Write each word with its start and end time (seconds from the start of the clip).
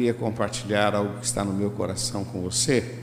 queria 0.00 0.14
compartilhar 0.14 0.94
algo 0.94 1.18
que 1.18 1.26
está 1.26 1.44
no 1.44 1.52
meu 1.52 1.70
coração 1.70 2.24
com 2.24 2.40
você 2.40 3.00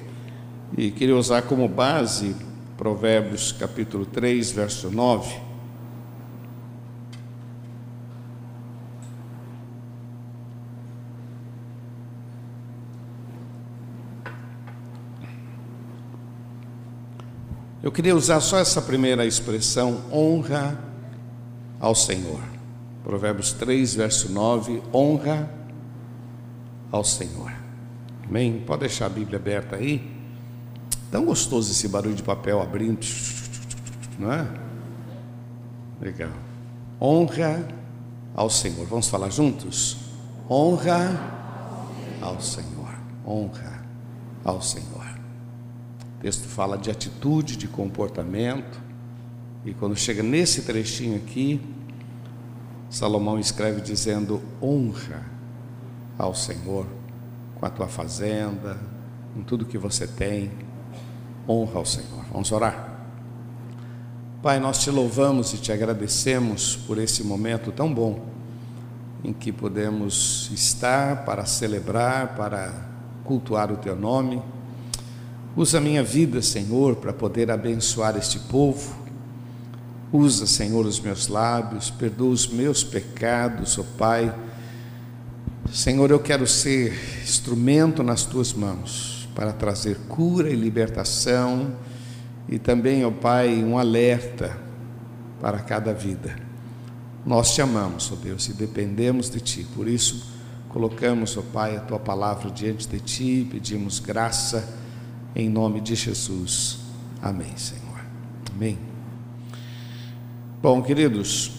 e 0.76 0.90
queria 0.90 1.16
usar 1.16 1.44
como 1.44 1.68
base 1.68 2.36
Provérbios 2.76 3.52
capítulo 3.52 4.04
3, 4.04 4.52
verso 4.52 4.90
9. 4.90 5.40
Eu 17.84 17.92
queria 17.92 18.16
usar 18.16 18.40
só 18.40 18.58
essa 18.58 18.82
primeira 18.82 19.24
expressão, 19.24 20.02
honra 20.12 20.80
ao 21.80 21.94
Senhor. 21.94 22.42
Provérbios 23.04 23.54
3, 23.54 23.94
verso 23.94 24.32
9, 24.32 24.82
honra 24.92 25.57
ao 26.92 27.04
Senhor. 27.04 27.52
Amém? 28.28 28.64
Pode 28.66 28.82
deixar 28.82 29.06
a 29.06 29.10
Bíblia 29.10 29.38
aberta 29.38 29.76
aí. 29.76 30.16
Tão 31.10 31.26
gostoso 31.26 31.72
esse 31.72 31.88
barulho 31.88 32.16
de 32.16 32.24
papel 32.24 32.62
abrindo, 32.62 33.06
não 34.20 34.32
é? 34.32 34.46
Legal. 36.02 36.32
Honra 37.02 37.68
ao 38.36 38.50
Senhor. 38.50 38.86
Vamos 38.86 39.08
falar 39.08 39.30
juntos? 39.30 39.98
Honra 40.50 41.36
ao 42.22 42.42
Senhor. 42.42 42.94
Honra 43.26 43.84
ao 44.44 44.62
Senhor. 44.62 45.06
O 46.18 46.22
texto 46.22 46.48
fala 46.48 46.78
de 46.78 46.92
atitude, 46.92 47.56
de 47.56 47.68
comportamento. 47.68 48.82
E 49.64 49.74
quando 49.74 49.96
chega 49.96 50.22
nesse 50.22 50.64
trechinho 50.64 51.16
aqui, 51.16 51.62
Salomão 52.90 53.40
escreve 53.40 53.82
dizendo: 53.82 54.42
honra 54.62 55.37
ao 56.18 56.34
Senhor 56.34 56.86
com 57.56 57.66
a 57.66 57.70
tua 57.70 57.88
fazenda, 57.88 58.78
com 59.34 59.42
tudo 59.44 59.66
que 59.66 59.78
você 59.78 60.08
tem 60.08 60.52
honra 61.48 61.80
ao 61.80 61.86
Senhor. 61.86 62.26
Vamos 62.32 62.52
orar? 62.52 62.96
Pai, 64.42 64.60
nós 64.60 64.80
te 64.80 64.92
louvamos 64.92 65.54
e 65.54 65.58
te 65.58 65.72
agradecemos 65.72 66.76
por 66.76 66.98
esse 66.98 67.24
momento 67.24 67.72
tão 67.72 67.92
bom 67.94 68.26
em 69.24 69.34
que 69.34 69.52
podemos 69.52 70.50
estar 70.54 71.26
para 71.26 71.46
celebrar, 71.46 72.36
para 72.36 72.72
cultuar 73.24 73.72
o 73.72 73.78
teu 73.78 73.96
nome. 73.96 74.42
Usa 75.56 75.80
a 75.80 75.82
minha 75.82 76.04
vida, 76.04 76.42
Senhor, 76.42 76.98
para 76.98 77.12
poder 77.12 77.50
abençoar 77.50 78.16
este 78.16 78.40
povo. 78.40 78.96
Usa, 80.14 80.46
Senhor, 80.46 80.86
os 80.86 81.00
meus 81.00 81.28
lábios, 81.28 81.90
perdoa 81.90 82.30
os 82.30 82.48
meus 82.48 82.84
pecados, 82.84 83.78
ó 83.78 83.82
oh 83.82 83.86
Pai. 83.98 84.34
Senhor, 85.72 86.10
eu 86.10 86.20
quero 86.20 86.48
ser 86.48 86.94
instrumento 87.22 88.02
nas 88.02 88.24
tuas 88.24 88.54
mãos 88.54 89.28
para 89.36 89.52
trazer 89.52 89.98
cura 90.08 90.50
e 90.50 90.56
libertação 90.56 91.76
e 92.48 92.58
também, 92.58 93.06
ó 93.06 93.12
Pai, 93.12 93.64
um 93.64 93.78
alerta 93.78 94.58
para 95.42 95.60
cada 95.60 95.94
vida. 95.94 96.36
Nós 97.26 97.54
te 97.54 97.62
amamos, 97.62 98.12
ó 98.12 98.16
Deus, 98.16 98.48
e 98.48 98.54
dependemos 98.54 99.30
de 99.30 99.42
Ti, 99.42 99.68
por 99.76 99.88
isso 99.88 100.26
colocamos, 100.70 101.36
ó 101.38 101.42
Pai, 101.42 101.76
a 101.76 101.82
Tua 101.82 102.00
palavra 102.00 102.50
diante 102.50 102.88
de 102.88 103.00
Ti, 103.00 103.48
pedimos 103.52 104.00
graça 104.00 104.78
em 105.36 105.50
nome 105.50 105.82
de 105.82 105.94
Jesus. 105.96 106.80
Amém, 107.22 107.56
Senhor. 107.58 108.00
Amém. 108.56 108.80
Bom, 110.62 110.82
queridos, 110.82 111.52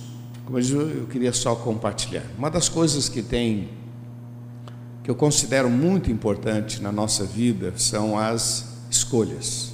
como 0.47 0.59
eu 0.59 1.07
queria 1.07 1.33
só 1.33 1.55
compartilhar. 1.55 2.25
Uma 2.37 2.51
das 2.51 2.69
coisas 2.69 3.09
que 3.09 3.23
tem 3.23 3.69
que 5.09 5.11
eu 5.11 5.17
considero 5.17 5.71
muito 5.71 6.13
importante 6.13 6.83
na 6.83 6.93
nossa 6.93 7.25
vida 7.25 7.73
são 7.79 8.19
as 8.19 8.75
escolhas. 8.91 9.73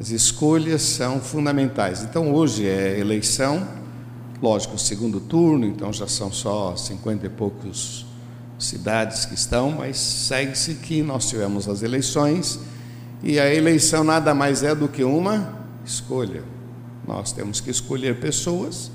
As 0.00 0.10
escolhas 0.10 0.82
são 0.82 1.20
fundamentais. 1.20 2.02
Então, 2.02 2.34
hoje 2.34 2.66
é 2.66 2.98
eleição, 2.98 3.64
lógico, 4.42 4.76
segundo 4.76 5.20
turno, 5.20 5.64
então 5.64 5.92
já 5.92 6.08
são 6.08 6.32
só 6.32 6.74
cinquenta 6.74 7.26
e 7.26 7.28
poucos 7.28 8.04
cidades 8.58 9.26
que 9.26 9.34
estão, 9.34 9.70
mas 9.70 9.96
segue-se 9.96 10.74
que 10.74 11.00
nós 11.00 11.28
tivemos 11.28 11.68
as 11.68 11.84
eleições 11.84 12.58
e 13.22 13.38
a 13.38 13.54
eleição 13.54 14.02
nada 14.02 14.34
mais 14.34 14.64
é 14.64 14.74
do 14.74 14.88
que 14.88 15.04
uma 15.04 15.56
escolha. 15.84 16.42
Nós 17.06 17.30
temos 17.30 17.60
que 17.60 17.70
escolher 17.70 18.18
pessoas 18.18 18.90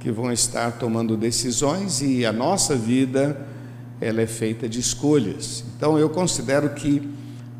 que 0.00 0.10
vão 0.10 0.32
estar 0.32 0.72
tomando 0.72 1.16
decisões 1.16 2.02
e 2.02 2.26
a 2.26 2.32
nossa 2.32 2.74
vida 2.74 3.46
ela 4.00 4.22
é 4.22 4.26
feita 4.26 4.68
de 4.68 4.80
escolhas. 4.80 5.64
Então 5.76 5.98
eu 5.98 6.08
considero 6.08 6.70
que 6.70 7.08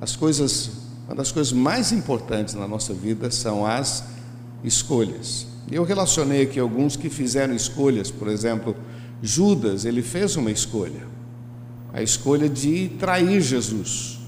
as 0.01 0.15
coisas, 0.15 0.71
uma 1.07 1.17
das 1.17 1.33
coisas 1.33 1.53
mais 1.53 1.93
importantes 1.93 2.55
na 2.55 2.69
nossa 2.69 2.95
vida 2.95 3.31
são 3.31 3.67
as 3.67 4.05
escolhas. 4.63 5.47
Eu 5.71 5.85
relacionei 5.85 6.43
aqui 6.43 6.59
alguns 6.59 6.97
que 6.97 7.11
fizeram 7.11 7.55
escolhas, 7.55 8.11
por 8.11 8.29
exemplo, 8.29 8.75
Judas, 9.23 9.85
ele 9.85 10.03
fez 10.03 10.37
uma 10.37 10.51
escolha, 10.51 11.07
a 11.93 12.03
escolha 12.03 12.49
de 12.49 12.89
trair 12.99 13.41
Jesus. 13.41 14.19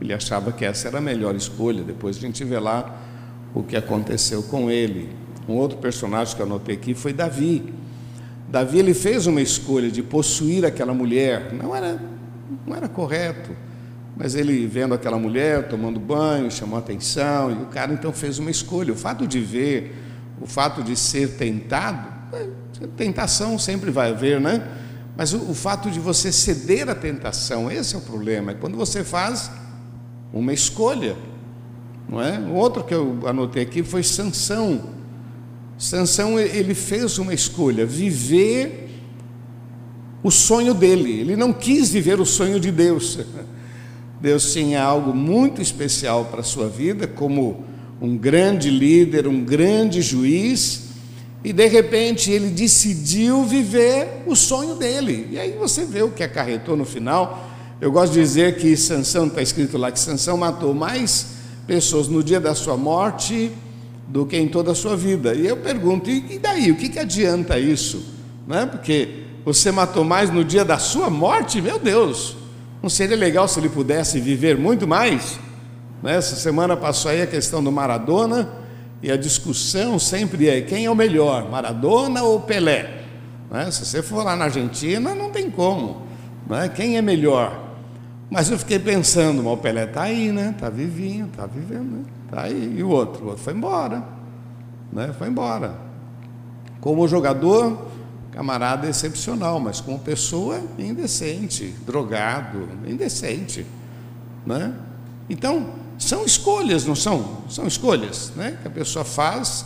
Ele 0.00 0.12
achava 0.12 0.52
que 0.52 0.64
essa 0.64 0.88
era 0.88 0.98
a 0.98 1.00
melhor 1.00 1.34
escolha, 1.34 1.82
depois 1.82 2.18
a 2.18 2.20
gente 2.20 2.44
vê 2.44 2.58
lá 2.58 3.02
o 3.54 3.62
que 3.62 3.76
aconteceu 3.76 4.42
com 4.42 4.70
ele. 4.70 5.08
Um 5.48 5.54
outro 5.54 5.78
personagem 5.78 6.36
que 6.36 6.42
eu 6.42 6.46
anotei 6.46 6.74
aqui 6.74 6.92
foi 6.92 7.12
Davi. 7.12 7.72
Davi 8.48 8.78
ele 8.78 8.94
fez 8.94 9.26
uma 9.26 9.40
escolha 9.40 9.90
de 9.90 10.02
possuir 10.02 10.64
aquela 10.64 10.94
mulher, 10.94 11.52
não 11.52 11.74
era, 11.74 12.00
não 12.64 12.76
era 12.76 12.88
correto, 12.88 13.50
mas 14.16 14.34
ele 14.34 14.66
vendo 14.66 14.94
aquela 14.94 15.18
mulher 15.18 15.68
tomando 15.68 15.98
banho, 16.00 16.50
chamou 16.50 16.78
atenção, 16.78 17.50
e 17.50 17.54
o 17.54 17.66
cara 17.66 17.92
então 17.92 18.12
fez 18.12 18.38
uma 18.38 18.50
escolha. 18.50 18.92
O 18.92 18.96
fato 18.96 19.26
de 19.26 19.40
ver, 19.40 19.94
o 20.40 20.46
fato 20.46 20.82
de 20.82 20.96
ser 20.96 21.36
tentado, 21.36 22.08
é, 22.32 22.46
tentação 22.96 23.58
sempre 23.58 23.90
vai 23.90 24.10
haver, 24.10 24.40
né? 24.40 24.66
Mas 25.16 25.32
o, 25.32 25.50
o 25.50 25.54
fato 25.54 25.90
de 25.90 25.98
você 25.98 26.30
ceder 26.30 26.88
à 26.88 26.94
tentação, 26.94 27.70
esse 27.70 27.94
é 27.94 27.98
o 27.98 28.00
problema, 28.00 28.52
é 28.52 28.54
quando 28.54 28.76
você 28.76 29.02
faz 29.02 29.50
uma 30.32 30.52
escolha, 30.52 31.16
não 32.08 32.22
é? 32.22 32.38
O 32.38 32.54
outro 32.54 32.84
que 32.84 32.94
eu 32.94 33.20
anotei 33.26 33.62
aqui 33.62 33.82
foi 33.82 34.02
Sansão. 34.02 34.96
Sansão 35.78 36.38
ele 36.38 36.74
fez 36.74 37.18
uma 37.18 37.34
escolha, 37.34 37.84
viver 37.84 38.88
o 40.22 40.30
sonho 40.30 40.72
dele. 40.72 41.20
Ele 41.20 41.36
não 41.36 41.52
quis 41.52 41.90
viver 41.90 42.18
o 42.20 42.26
sonho 42.26 42.58
de 42.58 42.70
Deus. 42.70 43.18
Deus 44.20 44.52
tinha 44.52 44.82
algo 44.82 45.14
muito 45.14 45.60
especial 45.60 46.24
para 46.26 46.40
a 46.40 46.44
sua 46.44 46.68
vida, 46.68 47.06
como 47.06 47.64
um 48.00 48.16
grande 48.16 48.70
líder, 48.70 49.26
um 49.26 49.44
grande 49.44 50.00
juiz, 50.00 50.84
e 51.44 51.52
de 51.52 51.66
repente 51.66 52.30
ele 52.30 52.48
decidiu 52.48 53.44
viver 53.44 54.22
o 54.26 54.34
sonho 54.34 54.74
dele. 54.74 55.28
E 55.30 55.38
aí 55.38 55.52
você 55.52 55.84
vê 55.84 56.02
o 56.02 56.10
que 56.10 56.22
acarretou 56.22 56.76
no 56.76 56.84
final. 56.84 57.46
Eu 57.80 57.92
gosto 57.92 58.14
de 58.14 58.20
dizer 58.20 58.56
que 58.56 58.74
Sansão 58.76 59.26
está 59.26 59.42
escrito 59.42 59.76
lá 59.76 59.92
que 59.92 60.00
Sansão 60.00 60.36
matou 60.36 60.74
mais 60.74 61.26
pessoas 61.66 62.08
no 62.08 62.22
dia 62.22 62.40
da 62.40 62.54
sua 62.54 62.76
morte 62.76 63.52
do 64.08 64.24
que 64.24 64.36
em 64.36 64.48
toda 64.48 64.72
a 64.72 64.74
sua 64.74 64.96
vida. 64.96 65.34
E 65.34 65.46
eu 65.46 65.56
pergunto, 65.56 66.08
e 66.08 66.38
daí? 66.38 66.70
O 66.70 66.76
que, 66.76 66.88
que 66.88 66.98
adianta 66.98 67.58
isso? 67.58 68.14
Não 68.46 68.58
é? 68.58 68.66
Porque 68.66 69.24
você 69.44 69.70
matou 69.70 70.04
mais 70.04 70.30
no 70.30 70.44
dia 70.44 70.64
da 70.64 70.78
sua 70.78 71.10
morte? 71.10 71.60
Meu 71.60 71.78
Deus! 71.78 72.36
Não 72.82 72.88
seria 72.90 73.16
legal 73.16 73.48
se 73.48 73.58
ele 73.58 73.68
pudesse 73.68 74.20
viver 74.20 74.56
muito 74.56 74.86
mais? 74.86 75.38
Né? 76.02 76.16
Essa 76.16 76.36
semana 76.36 76.76
passou 76.76 77.10
aí 77.10 77.22
a 77.22 77.26
questão 77.26 77.62
do 77.62 77.72
Maradona 77.72 78.48
e 79.02 79.10
a 79.10 79.16
discussão 79.16 79.98
sempre 79.98 80.48
é 80.48 80.60
quem 80.60 80.84
é 80.84 80.90
o 80.90 80.94
melhor, 80.94 81.50
Maradona 81.50 82.22
ou 82.22 82.40
Pelé? 82.40 83.02
Né? 83.50 83.70
Se 83.70 83.84
você 83.84 84.02
for 84.02 84.24
lá 84.24 84.36
na 84.36 84.44
Argentina, 84.44 85.14
não 85.14 85.30
tem 85.30 85.50
como. 85.50 86.02
Né? 86.48 86.68
Quem 86.68 86.96
é 86.96 87.02
melhor? 87.02 87.64
Mas 88.30 88.50
eu 88.50 88.58
fiquei 88.58 88.78
pensando, 88.78 89.46
o 89.48 89.56
Pelé 89.56 89.84
está 89.84 90.02
aí, 90.02 90.32
né? 90.32 90.52
Está 90.54 90.68
vivinho, 90.68 91.26
está 91.26 91.46
vivendo. 91.46 91.98
Né? 91.98 92.04
Tá 92.30 92.42
aí, 92.42 92.76
e 92.78 92.82
o 92.82 92.88
outro? 92.88 93.24
O 93.24 93.28
outro 93.28 93.42
foi 93.42 93.54
embora. 93.54 94.02
Né? 94.92 95.14
Foi 95.16 95.28
embora. 95.28 95.76
Como 96.80 97.06
jogador, 97.06 97.86
camarada 98.32 98.88
excepcional, 98.88 99.58
mas 99.60 99.80
como 99.80 99.98
pessoa 99.98 100.60
indecente, 100.78 101.74
drogado, 101.86 102.68
indecente. 102.86 103.66
Né? 104.44 104.74
Então, 105.28 105.70
são 105.98 106.24
escolhas, 106.24 106.84
não 106.84 106.94
são? 106.94 107.42
São 107.48 107.66
escolhas 107.66 108.32
né? 108.36 108.58
que 108.60 108.68
a 108.68 108.70
pessoa 108.70 109.04
faz 109.04 109.64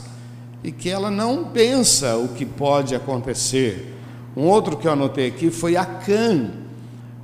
e 0.63 0.71
que 0.71 0.89
ela 0.89 1.11
não 1.11 1.45
pensa 1.45 2.17
o 2.17 2.29
que 2.29 2.45
pode 2.47 2.95
acontecer. 2.95 3.97
Um 4.37 4.45
outro 4.45 4.77
que 4.77 4.87
eu 4.87 4.93
anotei 4.93 5.29
aqui 5.29 5.51
foi 5.51 5.77
Acã. 5.77 6.51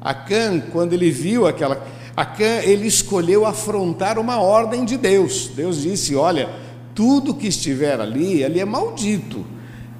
Acã, 0.00 0.60
quando 0.72 0.92
ele 0.92 1.10
viu 1.10 1.46
aquela 1.46 1.76
Acã, 2.16 2.60
ele 2.62 2.86
escolheu 2.86 3.44
afrontar 3.44 4.18
uma 4.18 4.40
ordem 4.40 4.84
de 4.84 4.96
Deus. 4.96 5.48
Deus 5.54 5.82
disse: 5.82 6.16
Olha, 6.16 6.48
tudo 6.94 7.34
que 7.34 7.48
estiver 7.48 8.00
ali, 8.00 8.42
ali 8.42 8.58
é 8.58 8.64
maldito. 8.64 9.44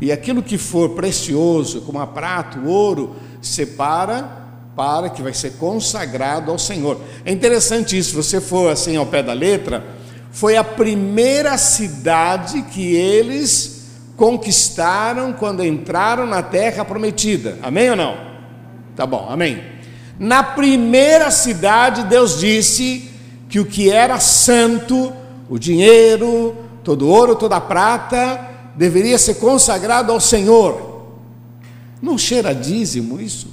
E 0.01 0.11
aquilo 0.11 0.43
que 0.43 0.57
for 0.57 0.91
precioso, 0.91 1.83
como 1.83 1.99
a 2.01 2.07
prata, 2.07 2.59
o 2.59 2.69
ouro, 2.69 3.17
separa 3.41 4.47
para 4.75 5.09
que 5.09 5.23
vai 5.23 5.33
ser 5.33 5.53
consagrado 5.53 6.51
ao 6.51 6.59
Senhor. 6.59 7.01
É 7.25 7.33
interessante 7.33 7.97
isso, 7.97 8.11
se 8.11 8.17
você 8.17 8.41
for 8.41 8.71
assim 8.71 8.97
ao 8.97 9.07
pé 9.07 9.23
da 9.23 9.33
letra, 9.33 9.85
foi 10.31 10.57
a 10.57 10.65
primeira 10.65 11.57
cidade 11.57 12.63
que 12.63 12.95
eles 12.95 13.89
conquistaram 14.17 15.33
quando 15.33 15.65
entraram 15.65 16.27
na 16.27 16.43
terra 16.43 16.85
prometida. 16.85 17.59
Amém 17.63 17.91
ou 17.91 17.97
não? 17.97 18.17
Tá 18.95 19.07
bom, 19.07 19.27
amém. 19.31 19.63
Na 20.19 20.43
primeira 20.43 21.31
cidade, 21.31 22.05
Deus 22.05 22.39
disse 22.39 23.11
que 23.49 23.61
o 23.61 23.67
que 23.67 23.91
era 23.91 24.19
santo, 24.19 25.13
o 25.49 25.59
dinheiro, 25.59 26.57
todo 26.83 27.09
ouro, 27.09 27.37
toda 27.37 27.61
prata, 27.61 28.49
deveria 28.75 29.19
ser 29.19 29.35
consagrado 29.35 30.11
ao 30.11 30.21
Senhor. 30.21 31.07
Não 32.01 32.17
cheira 32.17 32.55
dízimo 32.55 33.21
isso? 33.21 33.49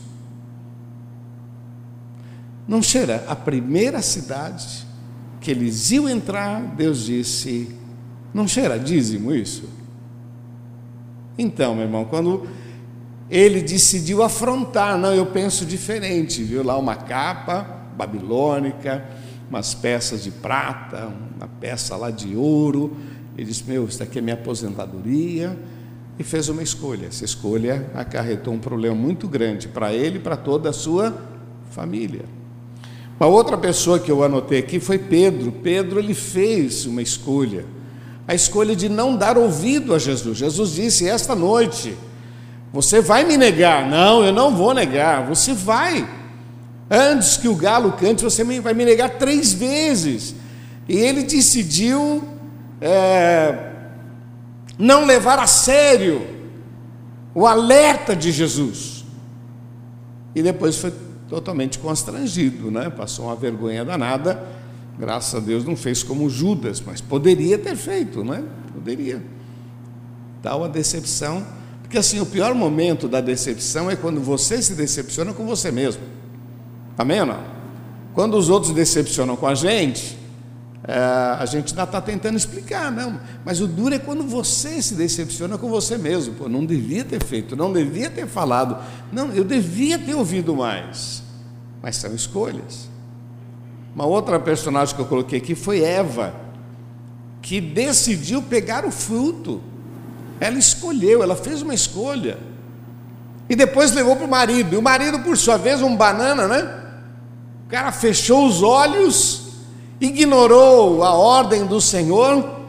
Não 2.67 2.81
cheira 2.81 3.25
a 3.27 3.35
primeira 3.35 4.01
cidade 4.01 4.85
que 5.41 5.51
eles 5.51 5.91
iam 5.91 6.07
entrar, 6.07 6.61
Deus 6.61 7.05
disse: 7.05 7.75
Não 8.33 8.47
cheira 8.47 8.79
dízimo 8.79 9.33
isso? 9.33 9.69
Então, 11.37 11.75
meu 11.75 11.83
irmão, 11.83 12.05
quando 12.05 12.47
ele 13.29 13.61
decidiu 13.61 14.21
afrontar, 14.21 14.97
não, 14.97 15.13
eu 15.13 15.25
penso 15.25 15.65
diferente, 15.65 16.43
viu 16.43 16.63
lá 16.63 16.77
uma 16.77 16.95
capa 16.95 17.83
babilônica, 17.95 19.03
umas 19.49 19.73
peças 19.73 20.23
de 20.23 20.31
prata, 20.31 21.11
uma 21.37 21.47
peça 21.47 21.95
lá 21.95 22.11
de 22.11 22.35
ouro. 22.35 22.95
Ele 23.37 23.47
disse: 23.47 23.63
Meu, 23.67 23.85
isso 23.85 24.01
aqui 24.01 24.19
é 24.19 24.21
minha 24.21 24.35
aposentadoria. 24.35 25.57
E 26.17 26.23
fez 26.23 26.47
uma 26.47 26.61
escolha. 26.61 27.07
Essa 27.07 27.25
escolha 27.25 27.89
acarretou 27.95 28.53
um 28.53 28.59
problema 28.59 28.95
muito 28.95 29.27
grande 29.27 29.67
para 29.67 29.93
ele 29.93 30.17
e 30.17 30.21
para 30.21 30.37
toda 30.37 30.69
a 30.69 30.73
sua 30.73 31.15
família. 31.71 32.25
Uma 33.19 33.27
outra 33.27 33.57
pessoa 33.57 33.99
que 33.99 34.11
eu 34.11 34.23
anotei 34.23 34.59
aqui 34.59 34.79
foi 34.79 34.99
Pedro. 34.99 35.51
Pedro 35.51 35.99
ele 35.99 36.13
fez 36.13 36.85
uma 36.85 37.01
escolha, 37.01 37.65
a 38.27 38.35
escolha 38.35 38.75
de 38.75 38.89
não 38.89 39.15
dar 39.15 39.37
ouvido 39.37 39.93
a 39.93 39.99
Jesus. 39.99 40.37
Jesus 40.37 40.71
disse: 40.71 41.07
Esta 41.07 41.35
noite 41.35 41.95
você 42.73 43.01
vai 43.01 43.23
me 43.23 43.37
negar? 43.37 43.87
Não, 43.87 44.25
eu 44.25 44.33
não 44.33 44.55
vou 44.55 44.73
negar. 44.73 45.27
Você 45.27 45.53
vai. 45.53 46.09
Antes 46.89 47.37
que 47.37 47.47
o 47.47 47.55
galo 47.55 47.91
cante, 47.91 48.23
você 48.23 48.43
vai 48.59 48.73
me 48.73 48.83
negar 48.83 49.11
três 49.11 49.53
vezes. 49.53 50.33
E 50.89 50.97
ele 50.97 51.21
decidiu 51.21 52.27
é, 52.81 53.73
não 54.77 55.05
levar 55.05 55.37
a 55.37 55.45
sério 55.45 56.27
o 57.35 57.45
alerta 57.45 58.15
de 58.15 58.31
Jesus. 58.31 59.05
E 60.33 60.41
depois 60.41 60.75
foi 60.77 60.91
totalmente 61.29 61.77
constrangido, 61.77 62.71
né? 62.71 62.89
Passou 62.89 63.25
uma 63.25 63.35
vergonha 63.35 63.85
danada. 63.85 64.47
Graças 64.97 65.35
a 65.35 65.39
Deus 65.39 65.63
não 65.63 65.75
fez 65.75 66.01
como 66.01 66.27
Judas, 66.27 66.81
mas 66.81 67.01
poderia 67.01 67.57
ter 67.57 67.75
feito, 67.75 68.23
né? 68.23 68.43
Poderia. 68.73 69.23
Tal 70.41 70.63
a 70.63 70.67
decepção, 70.67 71.45
porque 71.93 71.99
assim, 71.99 72.19
o 72.19 72.25
pior 72.25 72.55
momento 72.55 73.07
da 73.07 73.21
decepção 73.21 73.87
é 73.87 73.95
quando 73.95 74.19
você 74.19 74.59
se 74.63 74.73
decepciona 74.73 75.31
com 75.31 75.45
você 75.45 75.71
mesmo. 75.71 76.01
Amém 76.97 77.19
ou 77.19 77.27
não? 77.27 77.43
Quando 78.15 78.35
os 78.35 78.49
outros 78.49 78.73
decepcionam 78.73 79.35
com 79.35 79.45
a 79.45 79.53
gente, 79.53 80.17
é, 80.87 80.95
a 80.95 81.45
gente 81.45 81.69
ainda 81.69 81.83
está 81.83 82.01
tentando 82.01 82.35
explicar, 82.35 82.91
não. 82.91 83.19
Mas 83.45 83.61
o 83.61 83.67
duro 83.67 83.93
é 83.93 83.99
quando 83.99 84.23
você 84.23 84.81
se 84.81 84.95
decepciona 84.95 85.55
com 85.55 85.69
você 85.69 85.95
mesmo. 85.95 86.33
Pô, 86.33 86.49
não 86.49 86.65
devia 86.65 87.05
ter 87.05 87.23
feito, 87.23 87.55
não 87.55 87.71
devia 87.71 88.09
ter 88.09 88.25
falado, 88.25 88.75
não, 89.11 89.31
eu 89.31 89.43
devia 89.43 89.99
ter 89.99 90.15
ouvido 90.15 90.55
mais. 90.55 91.21
Mas 91.79 91.97
são 91.97 92.15
escolhas. 92.15 92.89
Uma 93.93 94.07
outra 94.07 94.39
personagem 94.39 94.95
que 94.95 95.01
eu 95.03 95.05
coloquei 95.05 95.37
aqui 95.37 95.53
foi 95.53 95.83
Eva, 95.83 96.33
que 97.39 97.61
decidiu 97.61 98.41
pegar 98.41 98.83
o 98.83 98.89
fruto. 98.89 99.61
Ela 100.39 100.57
escolheu, 100.57 101.23
ela 101.23 101.35
fez 101.35 101.61
uma 101.61 101.73
escolha. 101.73 102.37
E 103.49 103.55
depois 103.55 103.91
levou 103.91 104.15
para 104.15 104.25
o 104.25 104.29
marido. 104.29 104.73
E 104.73 104.77
o 104.77 104.81
marido, 104.81 105.19
por 105.19 105.37
sua 105.37 105.57
vez, 105.57 105.81
um 105.81 105.95
banana, 105.95 106.47
né? 106.47 106.83
O 107.65 107.69
cara 107.69 107.91
fechou 107.91 108.45
os 108.47 108.61
olhos 108.61 109.43
ignorou 110.05 111.03
a 111.03 111.13
ordem 111.13 111.65
do 111.65 111.79
Senhor 111.79 112.59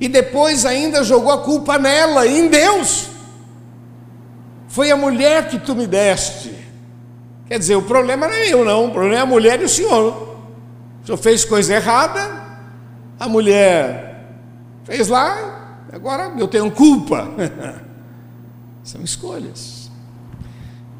e 0.00 0.08
depois 0.08 0.66
ainda 0.66 1.04
jogou 1.04 1.32
a 1.32 1.38
culpa 1.38 1.78
nela, 1.78 2.26
em 2.26 2.48
Deus. 2.48 3.08
Foi 4.68 4.90
a 4.90 4.96
mulher 4.96 5.48
que 5.48 5.58
tu 5.58 5.74
me 5.74 5.86
deste. 5.86 6.52
Quer 7.46 7.58
dizer, 7.58 7.76
o 7.76 7.82
problema 7.82 8.26
não 8.26 8.34
é 8.34 8.48
eu, 8.48 8.64
não, 8.64 8.86
o 8.86 8.90
problema 8.90 9.16
é 9.16 9.20
a 9.20 9.26
mulher 9.26 9.60
e 9.60 9.64
o 9.64 9.68
senhor. 9.68 10.36
O 11.02 11.06
senhor 11.06 11.18
fez 11.18 11.44
coisa 11.44 11.74
errada, 11.74 12.42
a 13.20 13.28
mulher 13.28 14.26
fez 14.84 15.08
lá, 15.08 15.53
agora 15.94 16.34
eu 16.38 16.48
tenho 16.48 16.70
culpa. 16.70 17.28
São 18.82 19.02
escolhas. 19.02 19.90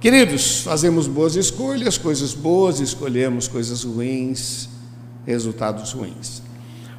Queridos, 0.01 0.61
fazemos 0.61 1.07
boas 1.07 1.35
escolhas, 1.35 1.99
coisas 1.99 2.35
boas, 2.35 2.81
escolhemos 2.81 3.49
coisas 3.49 3.85
ruins 3.85 4.69
resultados 5.27 5.93
ruins. 5.93 6.43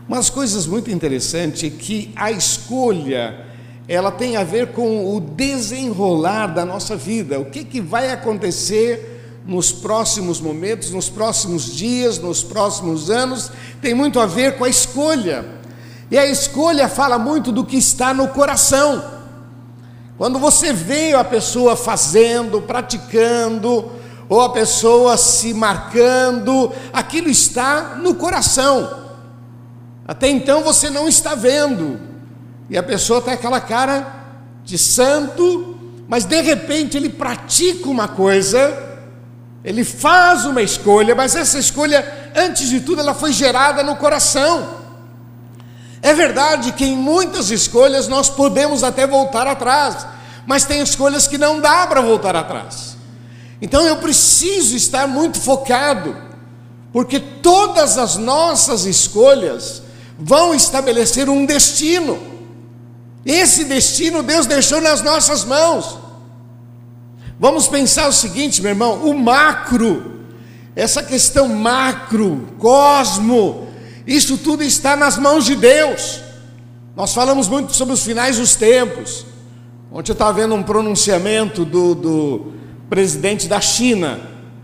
Umas 0.07 0.29
coisas 0.29 0.67
muito 0.67 0.91
interessantes 0.91 1.63
é 1.63 1.69
que 1.69 2.11
a 2.15 2.31
escolha 2.31 3.45
ela 3.87 4.11
tem 4.11 4.35
a 4.35 4.43
ver 4.43 4.71
com 4.71 5.15
o 5.15 5.19
desenrolar 5.19 6.47
da 6.47 6.65
nossa 6.65 6.95
vida, 6.95 7.39
o 7.39 7.45
que, 7.45 7.63
que 7.63 7.79
vai 7.79 8.11
acontecer 8.11 9.43
nos 9.45 9.71
próximos 9.71 10.41
momentos, 10.41 10.89
nos 10.89 11.07
próximos 11.07 11.75
dias, 11.75 12.17
nos 12.17 12.43
próximos 12.43 13.11
anos, 13.11 13.51
tem 13.81 13.93
muito 13.93 14.19
a 14.19 14.25
ver 14.25 14.57
com 14.57 14.63
a 14.63 14.69
escolha. 14.69 15.45
E 16.09 16.17
a 16.17 16.25
escolha 16.25 16.87
fala 16.87 17.17
muito 17.17 17.51
do 17.51 17.65
que 17.65 17.77
está 17.77 18.13
no 18.13 18.27
coração. 18.27 19.03
Quando 20.17 20.39
você 20.39 20.71
vê 20.71 21.13
a 21.13 21.23
pessoa 21.23 21.75
fazendo, 21.75 22.61
praticando, 22.61 23.91
ou 24.29 24.41
a 24.41 24.49
pessoa 24.49 25.17
se 25.17 25.53
marcando, 25.53 26.71
aquilo 26.93 27.29
está 27.29 27.95
no 28.01 28.15
coração. 28.15 29.05
Até 30.07 30.29
então 30.29 30.63
você 30.63 30.89
não 30.89 31.07
está 31.07 31.35
vendo, 31.35 31.99
e 32.69 32.77
a 32.77 32.83
pessoa 32.83 33.21
tem 33.21 33.33
aquela 33.33 33.59
cara 33.59 34.05
de 34.63 34.77
santo, 34.77 35.77
mas 36.07 36.25
de 36.25 36.39
repente 36.41 36.95
ele 36.95 37.09
pratica 37.09 37.89
uma 37.89 38.07
coisa, 38.07 38.83
ele 39.63 39.83
faz 39.83 40.45
uma 40.45 40.61
escolha, 40.61 41.15
mas 41.15 41.35
essa 41.35 41.57
escolha, 41.57 42.31
antes 42.35 42.69
de 42.69 42.79
tudo, 42.81 43.01
ela 43.01 43.15
foi 43.15 43.31
gerada 43.31 43.83
no 43.83 43.95
coração. 43.95 44.74
É 46.05 46.13
verdade 46.13 46.71
que 46.73 46.85
em 46.85 46.95
muitas 46.95 47.49
escolhas 47.49 48.07
nós 48.07 48.29
podemos 48.29 48.83
até 48.83 49.07
voltar 49.07 49.47
atrás, 49.47 50.05
mas 50.45 50.63
tem 50.63 50.79
escolhas 50.79 51.27
que 51.27 51.35
não 51.35 51.59
dá 51.59 51.87
para 51.87 51.99
voltar 51.99 52.35
atrás. 52.35 52.95
Então 53.59 53.83
eu 53.87 53.97
preciso 53.97 54.75
estar 54.75 55.07
muito 55.07 55.41
focado, 55.41 56.15
porque 56.93 57.19
todas 57.19 57.97
as 57.97 58.17
nossas 58.17 58.85
escolhas 58.85 59.81
vão 60.15 60.53
estabelecer 60.53 61.27
um 61.27 61.43
destino. 61.43 62.21
Esse 63.25 63.63
destino 63.63 64.21
Deus 64.21 64.45
deixou 64.45 64.79
nas 64.79 65.01
nossas 65.01 65.43
mãos. 65.43 65.97
Vamos 67.39 67.67
pensar 67.67 68.07
o 68.07 68.13
seguinte, 68.13 68.61
meu 68.61 68.69
irmão: 68.69 69.09
o 69.09 69.17
macro, 69.17 70.21
essa 70.75 71.01
questão 71.01 71.47
macro, 71.47 72.47
cosmo, 72.59 73.64
isso 74.05 74.37
tudo 74.37 74.63
está 74.63 74.95
nas 74.95 75.17
mãos 75.17 75.45
de 75.45 75.55
Deus. 75.55 76.21
Nós 76.95 77.13
falamos 77.13 77.47
muito 77.47 77.73
sobre 77.73 77.93
os 77.93 78.03
finais 78.03 78.37
dos 78.37 78.55
tempos. 78.55 79.25
Ontem 79.91 80.11
eu 80.11 80.13
estava 80.13 80.33
vendo 80.33 80.53
um 80.55 80.63
pronunciamento 80.63 81.65
do, 81.65 81.95
do 81.95 82.53
presidente 82.89 83.47
da 83.47 83.59
China. 83.59 84.19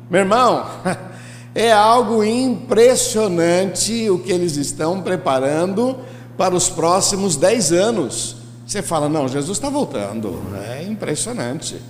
Meu 0.10 0.22
irmão, 0.22 0.66
é 1.56 1.72
algo 1.72 2.24
impressionante 2.24 4.10
o 4.10 4.20
que 4.20 4.32
eles 4.32 4.56
estão 4.58 5.02
preparando 5.02 5.98
para 6.38 6.56
os 6.56 6.70
próximos 6.70 7.36
dez 7.36 7.72
anos. 7.72 8.38
Você 8.66 8.82
fala, 8.82 9.10
não, 9.10 9.28
Jesus 9.28 9.58
está 9.58 9.70
voltando. 9.70 10.42
É 10.70 10.84
impressionante. 10.84 11.82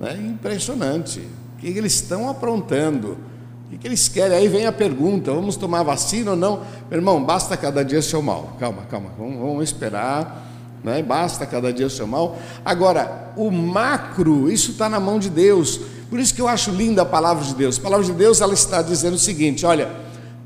É 0.00 0.12
impressionante. 0.14 1.20
O 1.54 1.60
que 1.60 1.68
eles 1.68 1.94
estão 1.94 2.28
aprontando? 2.28 3.16
O 3.70 3.78
que 3.78 3.86
eles 3.86 4.08
querem? 4.08 4.36
Aí 4.36 4.48
vem 4.48 4.66
a 4.66 4.72
pergunta: 4.72 5.32
vamos 5.32 5.56
tomar 5.56 5.82
vacina 5.82 6.32
ou 6.32 6.36
não? 6.36 6.62
Meu 6.90 6.98
irmão, 6.98 7.22
basta 7.22 7.56
cada 7.56 7.84
dia 7.84 8.02
seu 8.02 8.22
mal. 8.22 8.56
Calma, 8.58 8.82
calma, 8.90 9.10
vamos, 9.18 9.38
vamos 9.38 9.64
esperar 9.64 10.48
né? 10.82 11.02
basta 11.02 11.46
cada 11.46 11.72
dia 11.72 11.88
seu 11.88 12.06
mal. 12.06 12.38
Agora, 12.64 13.32
o 13.36 13.50
macro, 13.50 14.50
isso 14.50 14.72
está 14.72 14.88
na 14.88 15.00
mão 15.00 15.18
de 15.18 15.30
Deus. 15.30 15.80
Por 16.08 16.18
isso 16.18 16.34
que 16.34 16.40
eu 16.40 16.48
acho 16.48 16.70
linda 16.70 17.02
a 17.02 17.06
palavra 17.06 17.44
de 17.44 17.54
Deus. 17.54 17.78
A 17.78 17.82
palavra 17.82 18.06
de 18.06 18.12
Deus 18.12 18.40
ela 18.40 18.54
está 18.54 18.82
dizendo 18.82 19.14
o 19.14 19.18
seguinte: 19.18 19.66
olha, 19.66 19.90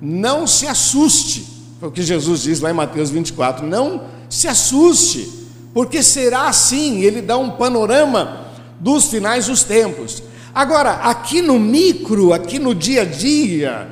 não 0.01 0.47
se 0.47 0.67
assuste, 0.67 1.47
foi 1.79 1.89
o 1.89 1.93
que 1.93 2.03
Jesus 2.03 2.43
diz 2.43 2.61
lá 2.61 2.71
em 2.71 2.75
Mateus 2.75 3.11
24, 3.11 3.67
não 3.67 4.03
se 4.29 4.49
assuste, 4.49 5.29
porque 5.75 6.03
será 6.03 6.49
assim, 6.49 7.03
ele 7.03 7.21
dá 7.21 7.37
um 7.37 7.51
panorama 7.51 8.47
dos 8.81 9.07
finais 9.07 9.47
dos 9.47 9.63
tempos. 9.63 10.23
Agora, 10.55 10.93
aqui 10.93 11.41
no 11.41 11.59
micro, 11.59 12.33
aqui 12.33 12.59
no 12.59 12.75
dia 12.75 13.03
a 13.03 13.05
dia, 13.05 13.89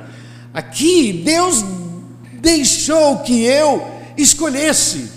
aqui 0.53 1.11
Deus 1.11 1.63
deixou 2.33 3.19
que 3.19 3.43
eu 3.43 3.87
escolhesse. 4.15 5.11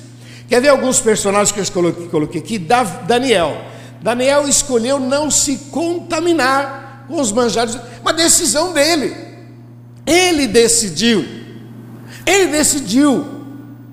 Quer 0.48 0.60
ver 0.60 0.68
alguns 0.68 1.00
personagens 1.00 1.52
que 1.52 1.60
eu 1.78 1.92
coloquei 2.10 2.40
aqui? 2.40 2.58
Daniel. 3.06 3.62
Daniel 4.02 4.48
escolheu 4.48 4.98
não 5.00 5.30
se 5.30 5.56
contaminar 5.70 7.06
com 7.08 7.20
os 7.20 7.32
manjares, 7.32 7.78
uma 8.00 8.12
decisão 8.12 8.72
dele. 8.72 9.14
Ele 10.06 10.46
decidiu. 10.46 11.24
Ele 12.26 12.46
decidiu 12.46 13.24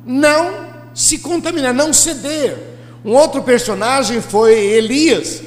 não 0.05 0.67
se 0.93 1.19
contaminar, 1.19 1.73
não 1.73 1.93
ceder. 1.93 2.57
Um 3.03 3.13
outro 3.13 3.41
personagem 3.41 4.21
foi 4.21 4.53
Elias, 4.53 5.41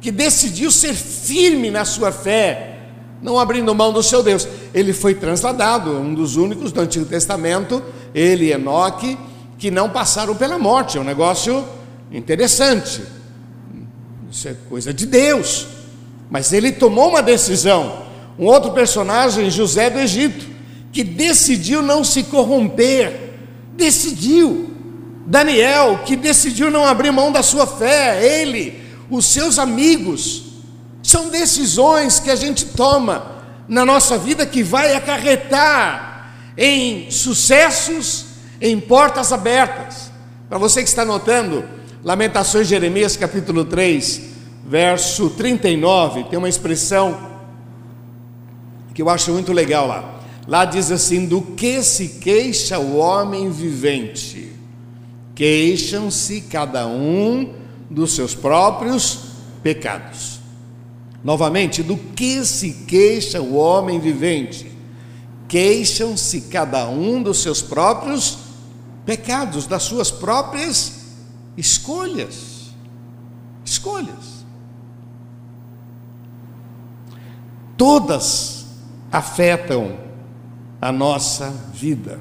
que 0.00 0.10
decidiu 0.10 0.70
ser 0.70 0.94
firme 0.94 1.70
na 1.70 1.84
sua 1.84 2.10
fé, 2.10 2.78
não 3.22 3.38
abrindo 3.38 3.74
mão 3.74 3.92
do 3.92 4.02
seu 4.02 4.22
Deus. 4.22 4.48
Ele 4.72 4.92
foi 4.92 5.14
transladado, 5.14 5.92
um 5.92 6.14
dos 6.14 6.36
únicos 6.36 6.72
do 6.72 6.80
Antigo 6.80 7.04
Testamento, 7.04 7.82
ele 8.14 8.46
e 8.46 8.52
Enoque, 8.52 9.18
que 9.58 9.70
não 9.70 9.90
passaram 9.90 10.34
pela 10.34 10.58
morte. 10.58 10.96
É 10.96 11.00
um 11.00 11.04
negócio 11.04 11.64
interessante. 12.10 13.02
Isso 14.30 14.48
é 14.48 14.56
coisa 14.68 14.94
de 14.94 15.04
Deus. 15.04 15.66
Mas 16.30 16.52
ele 16.52 16.72
tomou 16.72 17.10
uma 17.10 17.22
decisão. 17.22 18.04
Um 18.38 18.46
outro 18.46 18.72
personagem, 18.72 19.50
José 19.50 19.90
do 19.90 19.98
Egito, 19.98 20.46
que 20.92 21.04
decidiu 21.04 21.82
não 21.82 22.02
se 22.02 22.22
corromper. 22.22 23.34
Decidiu. 23.76 24.70
Daniel, 25.26 26.00
que 26.06 26.16
decidiu 26.16 26.70
não 26.70 26.84
abrir 26.84 27.12
mão 27.12 27.30
da 27.30 27.42
sua 27.42 27.66
fé. 27.66 28.24
Ele, 28.24 28.79
os 29.10 29.26
seus 29.26 29.58
amigos. 29.58 30.44
São 31.02 31.28
decisões 31.28 32.20
que 32.20 32.30
a 32.30 32.36
gente 32.36 32.66
toma 32.66 33.42
na 33.66 33.84
nossa 33.84 34.16
vida 34.16 34.46
que 34.46 34.62
vai 34.62 34.94
acarretar 34.94 36.34
em 36.56 37.10
sucessos, 37.10 38.26
em 38.60 38.78
portas 38.78 39.32
abertas. 39.32 40.10
Para 40.48 40.58
você 40.58 40.82
que 40.82 40.88
está 40.88 41.04
notando, 41.04 41.64
Lamentações 42.02 42.66
de 42.66 42.70
Jeremias, 42.70 43.16
capítulo 43.16 43.64
3, 43.64 44.22
verso 44.66 45.30
39, 45.30 46.24
tem 46.24 46.38
uma 46.38 46.48
expressão 46.48 47.28
que 48.94 49.02
eu 49.02 49.08
acho 49.08 49.32
muito 49.32 49.52
legal 49.52 49.86
lá. 49.86 50.20
Lá 50.46 50.64
diz 50.64 50.90
assim: 50.90 51.26
Do 51.26 51.42
que 51.42 51.82
se 51.82 52.08
queixa 52.20 52.78
o 52.78 52.96
homem 52.96 53.50
vivente? 53.50 54.52
Queixam-se 55.34 56.40
cada 56.42 56.86
um 56.86 57.59
dos 57.90 58.14
seus 58.14 58.34
próprios 58.34 59.18
pecados. 59.62 60.38
Novamente, 61.22 61.82
do 61.82 61.96
que 61.96 62.44
se 62.46 62.72
queixa 62.86 63.42
o 63.42 63.56
homem 63.56 63.98
vivente? 63.98 64.70
Queixam-se 65.48 66.42
cada 66.42 66.88
um 66.88 67.22
dos 67.22 67.42
seus 67.42 67.60
próprios 67.60 68.38
pecados, 69.04 69.66
das 69.66 69.82
suas 69.82 70.10
próprias 70.10 71.00
escolhas. 71.56 72.70
Escolhas. 73.64 74.46
Todas 77.76 78.66
afetam 79.10 79.98
a 80.80 80.92
nossa 80.92 81.50
vida. 81.74 82.20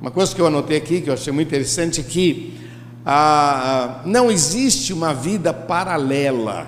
Uma 0.00 0.10
coisa 0.10 0.34
que 0.34 0.40
eu 0.40 0.46
anotei 0.46 0.76
aqui, 0.76 1.00
que 1.00 1.08
eu 1.08 1.14
achei 1.14 1.32
muito 1.32 1.48
interessante, 1.48 2.00
é 2.00 2.04
que 2.04 2.61
ah, 3.04 4.00
não 4.04 4.30
existe 4.30 4.92
uma 4.92 5.12
vida 5.12 5.52
paralela. 5.52 6.66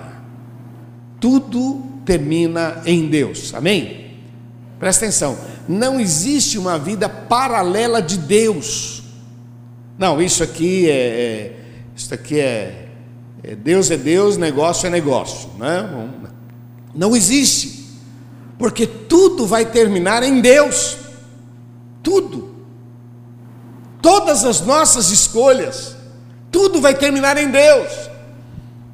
Tudo 1.19 1.83
termina 2.05 2.81
em 2.85 3.07
Deus. 3.07 3.53
Amém? 3.53 4.17
Presta 4.79 5.05
atenção. 5.05 5.37
Não 5.67 5.99
existe 5.99 6.57
uma 6.57 6.77
vida 6.77 7.07
paralela 7.07 8.01
de 8.01 8.17
Deus. 8.17 9.03
Não, 9.97 10.21
isso 10.21 10.43
aqui 10.43 10.89
é, 10.89 10.93
é 10.93 11.65
isso 11.95 12.13
aqui 12.13 12.39
é, 12.39 12.89
é, 13.41 13.55
Deus 13.55 13.89
é 13.89 13.95
Deus, 13.95 14.35
negócio 14.35 14.85
é 14.85 14.89
negócio, 14.89 15.49
né? 15.57 16.09
Não 16.93 17.15
existe, 17.15 17.85
porque 18.57 18.85
tudo 18.85 19.45
vai 19.45 19.65
terminar 19.65 20.21
em 20.23 20.41
Deus, 20.41 20.97
tudo, 22.03 22.53
todas 24.01 24.43
as 24.43 24.61
nossas 24.61 25.09
escolhas, 25.09 25.94
tudo 26.55 26.79
vai 26.79 26.93
terminar 26.93 27.37
em 27.37 27.51
Deus. 27.51 28.09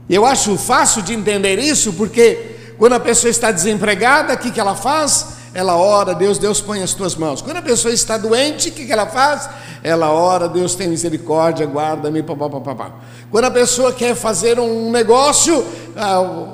Eu 0.10 0.25
acho 0.25 0.58
fácil 0.58 1.03
de 1.03 1.13
entender 1.13 1.60
isso, 1.60 1.94
porque 1.94 2.74
quando 2.80 2.94
a 2.94 3.00
pessoa 3.00 3.30
está 3.30 3.51
desempregada, 3.51 4.34
o 4.34 4.38
que, 4.39 4.50
que 4.50 4.60
ela 4.60 4.74
faz? 4.74 5.27
Ela 5.53 5.75
ora, 5.77 6.15
Deus, 6.15 6.39
Deus 6.39 6.60
põe 6.60 6.82
as 6.82 6.96
tuas 6.96 7.15
mãos. 7.15 7.39
Quando 7.39 7.58
a 7.58 7.62
pessoa 7.62 7.94
está 7.94 8.18
doente, 8.18 8.70
o 8.70 8.72
que, 8.72 8.88
que 8.88 8.91
ela 8.91 9.06
faz? 9.06 9.48
Ela 9.84 10.10
ora, 10.10 10.50
Deus 10.50 10.74
tem 10.74 10.88
misericórdia, 10.88 11.68
guarda-me, 11.68 12.24
papapá. 12.24 12.96
Quando 13.30 13.46
a 13.46 13.51
pessoa 13.51 13.94
quer 13.94 14.15
fazer 14.15 14.60
um 14.60 14.89
negócio, 14.89 15.63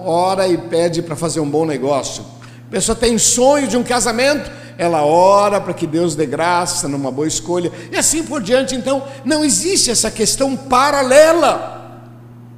ora 0.06 0.46
e 0.46 0.58
pede 0.58 1.02
para 1.02 1.16
fazer 1.16 1.40
um 1.40 1.50
bom 1.50 1.66
negócio. 1.66 2.22
A 2.68 2.70
pessoa 2.70 2.98
tem 2.98 3.18
sonho 3.18 3.66
de 3.66 3.78
um 3.78 3.84
casamento, 3.84 4.52
ela 4.78 5.04
ora 5.04 5.60
para 5.60 5.74
que 5.74 5.88
Deus 5.88 6.16
dê 6.16 6.26
graça 6.26 6.88
numa 6.88 7.12
boa 7.12 7.28
escolha, 7.28 7.72
e 7.92 7.98
assim 7.98 8.24
por 8.24 8.42
diante. 8.42 8.76
Então, 8.76 9.04
não 9.26 9.44
existe 9.44 9.90
essa 9.90 10.12
questão 10.12 10.56
paralela. 10.56 12.02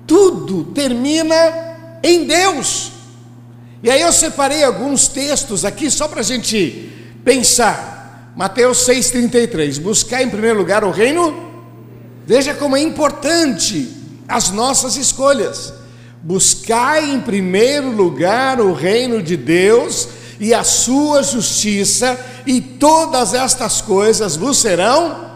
Tudo 0.05 0.65
termina 0.65 1.35
em 2.03 2.25
Deus. 2.25 2.91
E 3.81 3.89
aí 3.89 4.01
eu 4.01 4.11
separei 4.11 4.63
alguns 4.63 5.07
textos 5.07 5.63
aqui 5.63 5.89
só 5.89 6.07
para 6.07 6.19
a 6.19 6.23
gente 6.23 6.91
pensar. 7.23 8.33
Mateus 8.35 8.79
6,33. 8.79 9.79
Buscar 9.79 10.21
em 10.21 10.29
primeiro 10.29 10.57
lugar 10.57 10.83
o 10.83 10.91
reino. 10.91 11.47
Veja 12.25 12.53
como 12.53 12.75
é 12.75 12.81
importante 12.81 13.95
as 14.27 14.49
nossas 14.49 14.97
escolhas. 14.97 15.73
Buscai 16.21 17.11
em 17.11 17.21
primeiro 17.21 17.89
lugar 17.91 18.59
o 18.59 18.73
reino 18.73 19.23
de 19.23 19.38
Deus 19.38 20.09
e 20.39 20.53
a 20.53 20.63
sua 20.63 21.22
justiça, 21.22 22.17
e 22.46 22.62
todas 22.62 23.34
estas 23.34 23.81
coisas 23.81 24.36
vos 24.36 24.58
serão 24.60 25.29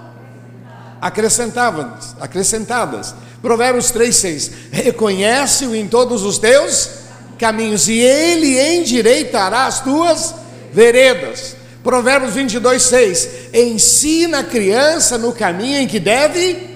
acrescentadas. 1.01 2.15
acrescentadas. 2.19 3.13
Provérbios 3.41 3.91
3,6. 3.91 4.51
Reconhece-o 4.71 5.75
em 5.75 5.87
todos 5.87 6.23
os 6.23 6.37
teus 6.37 6.89
caminhos, 7.37 7.89
e 7.89 7.99
ele 7.99 8.57
endireitará 8.77 9.65
as 9.65 9.81
tuas 9.81 10.33
veredas. 10.71 11.57
Provérbios 11.83 12.33
22, 12.33 12.81
6: 12.81 13.29
Ensina 13.53 14.39
a 14.39 14.43
criança 14.43 15.17
no 15.17 15.33
caminho 15.33 15.79
em 15.79 15.87
que 15.87 15.99
deve 15.99 16.69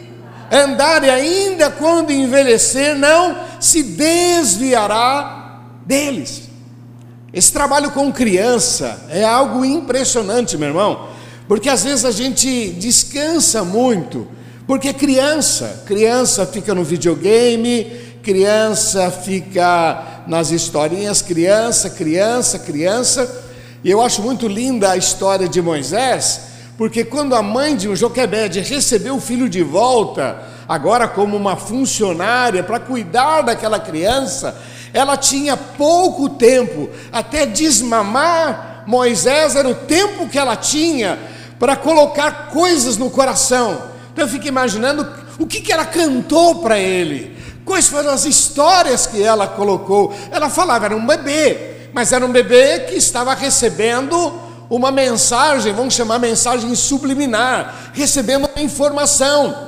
andar, 0.51 1.05
e 1.05 1.09
ainda 1.09 1.71
quando 1.71 2.11
envelhecer, 2.11 2.97
não 2.97 3.37
se 3.61 3.81
desviará 3.81 5.61
deles. 5.85 6.46
Esse 7.33 7.51
trabalho 7.51 7.91
com 7.91 8.11
criança 8.11 9.05
é 9.09 9.23
algo 9.23 9.65
impressionante, 9.65 10.57
meu 10.57 10.69
irmão, 10.69 11.09
porque 11.47 11.67
às 11.67 11.83
vezes 11.83 12.05
a 12.05 12.11
gente 12.11 12.69
descansa 12.71 13.65
muito, 13.65 14.27
porque 14.65 14.93
criança, 14.93 15.83
criança 15.85 16.45
fica 16.45 16.73
no 16.73 16.85
videogame, 16.85 17.85
criança 18.23 19.11
fica 19.11 20.23
nas 20.25 20.51
historinhas, 20.51 21.21
criança, 21.21 21.89
criança, 21.89 22.59
criança. 22.59 23.43
E 23.83 23.91
eu 23.91 24.01
acho 24.01 24.21
muito 24.21 24.47
linda 24.47 24.91
a 24.91 24.97
história 24.97 25.49
de 25.49 25.61
Moisés, 25.61 26.41
porque 26.77 27.03
quando 27.03 27.35
a 27.35 27.41
mãe 27.41 27.75
de 27.75 27.93
Joquebede 27.93 28.61
recebeu 28.61 29.15
o 29.15 29.21
filho 29.21 29.49
de 29.49 29.63
volta, 29.63 30.43
agora 30.67 31.07
como 31.07 31.35
uma 31.35 31.57
funcionária 31.57 32.63
para 32.63 32.79
cuidar 32.79 33.41
daquela 33.41 33.79
criança, 33.79 34.55
ela 34.93 35.17
tinha 35.17 35.55
pouco 35.55 36.29
tempo 36.29 36.89
até 37.11 37.45
desmamar 37.45 38.83
Moisés, 38.87 39.55
era 39.55 39.67
o 39.67 39.75
tempo 39.75 40.29
que 40.29 40.39
ela 40.39 40.55
tinha 40.55 41.19
para 41.59 41.75
colocar 41.75 42.49
coisas 42.49 42.97
no 42.97 43.09
coração. 43.09 43.83
Então 44.13 44.25
eu 44.25 44.29
fico 44.29 44.47
imaginando 44.47 45.07
o 45.37 45.45
que, 45.45 45.61
que 45.61 45.73
ela 45.73 45.85
cantou 45.85 46.61
para 46.61 46.79
ele. 46.79 47.37
Quais 47.65 47.87
foram 47.87 48.11
as 48.11 48.23
histórias 48.23 49.05
que 49.05 49.21
ela 49.21 49.45
colocou? 49.45 50.13
Ela 50.31 50.49
falava, 50.49 50.85
era 50.85 50.95
um 50.95 51.05
bebê, 51.05 51.89
mas 51.93 52.13
era 52.13 52.25
um 52.25 52.31
bebê 52.31 52.79
que 52.87 52.95
estava 52.95 53.33
recebendo 53.33 54.47
uma 54.69 54.91
mensagem, 54.91 55.73
vamos 55.73 55.93
chamar 55.93 56.19
mensagem 56.19 56.73
subliminar, 56.75 57.91
recebendo 57.93 58.49
uma 58.55 58.63
informação. 58.63 59.66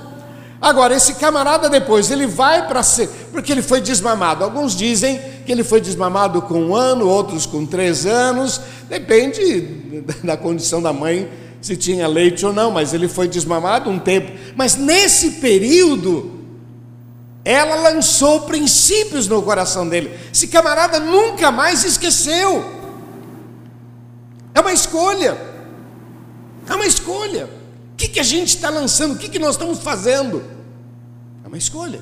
Agora, 0.62 0.94
esse 0.96 1.16
camarada 1.16 1.70
depois, 1.70 2.12
ele 2.12 2.28
vai 2.28 2.68
para 2.68 2.84
ser, 2.84 3.08
porque 3.32 3.52
ele 3.52 3.62
foi 3.62 3.80
desmamado. 3.80 4.44
Alguns 4.44 4.76
dizem 4.76 5.20
que 5.46 5.52
ele 5.52 5.64
foi 5.64 5.80
desmamado 5.80 6.42
com 6.42 6.62
um 6.62 6.76
ano, 6.76 7.08
outros 7.08 7.46
com 7.46 7.66
três 7.66 8.06
anos, 8.06 8.60
depende 8.90 9.62
da 10.24 10.36
condição 10.36 10.82
da 10.82 10.92
mãe, 10.92 11.30
se 11.62 11.78
tinha 11.78 12.08
leite 12.08 12.46
ou 12.46 12.52
não, 12.54 12.72
mas 12.72 12.94
ele 12.94 13.08
foi 13.08 13.28
desmamado 13.28 13.90
um 13.90 14.00
tempo. 14.00 14.32
Mas 14.56 14.76
nesse 14.76 15.32
período, 15.32 16.40
Ela 17.44 17.76
lançou 17.76 18.42
princípios 18.42 19.28
no 19.28 19.42
coração 19.42 19.88
dele. 19.88 20.12
Esse 20.32 20.48
camarada 20.48 21.00
nunca 21.00 21.52
mais 21.52 21.84
esqueceu. 21.84 22.64
É 24.54 24.60
uma 24.60 24.74
escolha. 24.74 25.38
É 26.68 26.76
uma 26.76 26.86
escolha. 26.86 27.50
Que, 28.00 28.08
que 28.08 28.20
a 28.22 28.24
gente 28.24 28.56
está 28.56 28.70
lançando? 28.70 29.14
O 29.14 29.18
que, 29.18 29.28
que 29.28 29.38
nós 29.38 29.56
estamos 29.56 29.80
fazendo? 29.80 30.42
É 31.44 31.48
uma 31.50 31.58
escolha. 31.58 32.00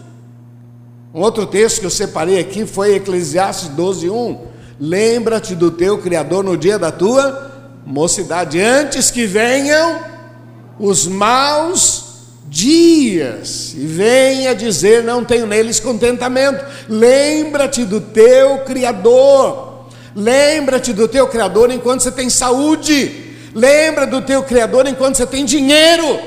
Um 1.12 1.22
outro 1.22 1.48
texto 1.48 1.80
que 1.80 1.88
eu 1.88 1.90
separei 1.90 2.40
aqui 2.40 2.68
foi 2.68 2.94
Eclesiastes 2.94 3.70
12, 3.70 4.08
1. 4.08 4.42
Lembra-te 4.80 5.56
do 5.56 5.72
teu 5.72 5.98
Criador 5.98 6.44
no 6.44 6.56
dia 6.56 6.78
da 6.78 6.92
tua 6.92 7.72
mocidade, 7.84 8.62
antes 8.62 9.10
que 9.10 9.26
venham 9.26 10.00
os 10.78 11.08
maus 11.08 12.06
dias 12.46 13.74
e 13.74 13.88
venha 13.88 14.54
dizer: 14.54 15.04
Não 15.04 15.26
tenho 15.26 15.48
neles 15.48 15.80
contentamento. 15.80 16.64
Lembra-te 16.88 17.84
do 17.84 18.00
teu 18.00 18.60
Criador. 18.60 19.88
Lembra-te 20.16 20.94
do 20.94 21.08
teu 21.08 21.28
Criador 21.28 21.72
enquanto 21.72 22.02
você 22.02 22.12
tem 22.12 22.30
saúde. 22.30 23.27
Lembra 23.58 24.06
do 24.06 24.22
teu 24.22 24.44
Criador 24.44 24.86
enquanto 24.88 25.16
você 25.16 25.26
tem 25.26 25.44
dinheiro. 25.44 26.20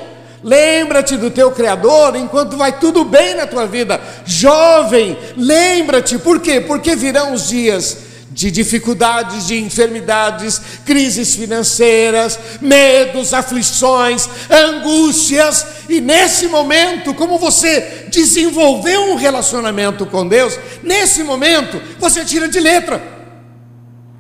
Lembra-te 0.43 1.17
do 1.17 1.31
teu 1.31 1.53
Criador 1.53 2.17
enquanto 2.17 2.57
vai 2.57 2.81
tudo 2.81 3.05
bem 3.05 3.37
na 3.37 3.47
tua 3.47 3.69
vida. 3.69 4.01
Jovem, 4.27 5.17
lembra-te, 5.37 6.19
por 6.19 6.41
quê? 6.41 6.61
Porque 6.61 6.97
virão 6.97 7.33
os 7.33 7.47
dias 7.47 7.99
de 8.33 8.51
dificuldades, 8.51 9.47
de 9.47 9.61
enfermidades, 9.63 10.61
crises 10.85 11.37
financeiras, 11.37 12.37
medos, 12.61 13.33
aflições, 13.33 14.29
angústias, 14.51 15.65
e 15.89 16.01
nesse 16.01 16.49
momento, 16.49 17.15
como 17.15 17.39
você 17.39 18.07
desenvolveu 18.09 19.13
um 19.13 19.15
relacionamento 19.15 20.05
com 20.05 20.27
Deus, 20.27 20.59
nesse 20.83 21.23
momento 21.23 21.81
você 22.01 22.25
tira 22.25 22.49
de 22.49 22.59
letra. 22.59 23.01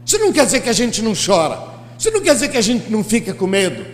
Isso 0.06 0.18
não 0.18 0.32
quer 0.32 0.44
dizer 0.44 0.60
que 0.60 0.68
a 0.68 0.74
gente 0.74 1.02
não 1.02 1.12
chora, 1.14 1.69
isso 2.00 2.10
não 2.10 2.22
quer 2.22 2.32
dizer 2.32 2.48
que 2.48 2.56
a 2.56 2.62
gente 2.62 2.90
não 2.90 3.04
fica 3.04 3.34
com 3.34 3.46
medo. 3.46 3.84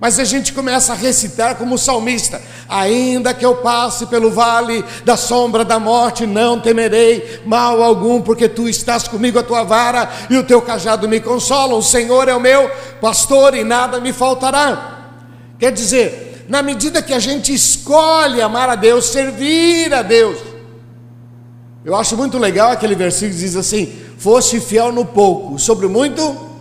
Mas 0.00 0.18
a 0.18 0.24
gente 0.24 0.54
começa 0.54 0.94
a 0.94 0.96
recitar 0.96 1.54
como 1.56 1.74
o 1.74 1.78
salmista: 1.78 2.40
Ainda 2.66 3.34
que 3.34 3.44
eu 3.44 3.56
passe 3.56 4.06
pelo 4.06 4.30
vale 4.30 4.82
da 5.04 5.18
sombra 5.18 5.62
da 5.62 5.78
morte, 5.78 6.26
não 6.26 6.58
temerei 6.58 7.42
mal 7.44 7.82
algum, 7.82 8.22
porque 8.22 8.48
tu 8.48 8.68
estás 8.70 9.06
comigo, 9.06 9.38
a 9.38 9.42
tua 9.42 9.64
vara 9.64 10.10
e 10.30 10.36
o 10.38 10.42
teu 10.42 10.62
cajado 10.62 11.06
me 11.06 11.20
consolam. 11.20 11.78
O 11.78 11.82
Senhor 11.82 12.26
é 12.26 12.34
o 12.34 12.40
meu 12.40 12.70
pastor 13.02 13.54
e 13.54 13.62
nada 13.62 14.00
me 14.00 14.14
faltará. 14.14 15.10
Quer 15.58 15.72
dizer, 15.72 16.46
na 16.48 16.62
medida 16.62 17.02
que 17.02 17.12
a 17.12 17.18
gente 17.18 17.52
escolhe 17.52 18.40
amar 18.40 18.70
a 18.70 18.74
Deus, 18.74 19.04
servir 19.04 19.92
a 19.92 20.00
Deus, 20.00 20.38
eu 21.84 21.94
acho 21.94 22.16
muito 22.16 22.38
legal 22.38 22.70
aquele 22.70 22.94
versículo 22.94 23.32
que 23.32 23.44
diz 23.44 23.56
assim: 23.56 23.92
Foste 24.16 24.58
fiel 24.58 24.90
no 24.90 25.04
pouco, 25.04 25.58
sobre 25.58 25.86
muito, 25.86 26.51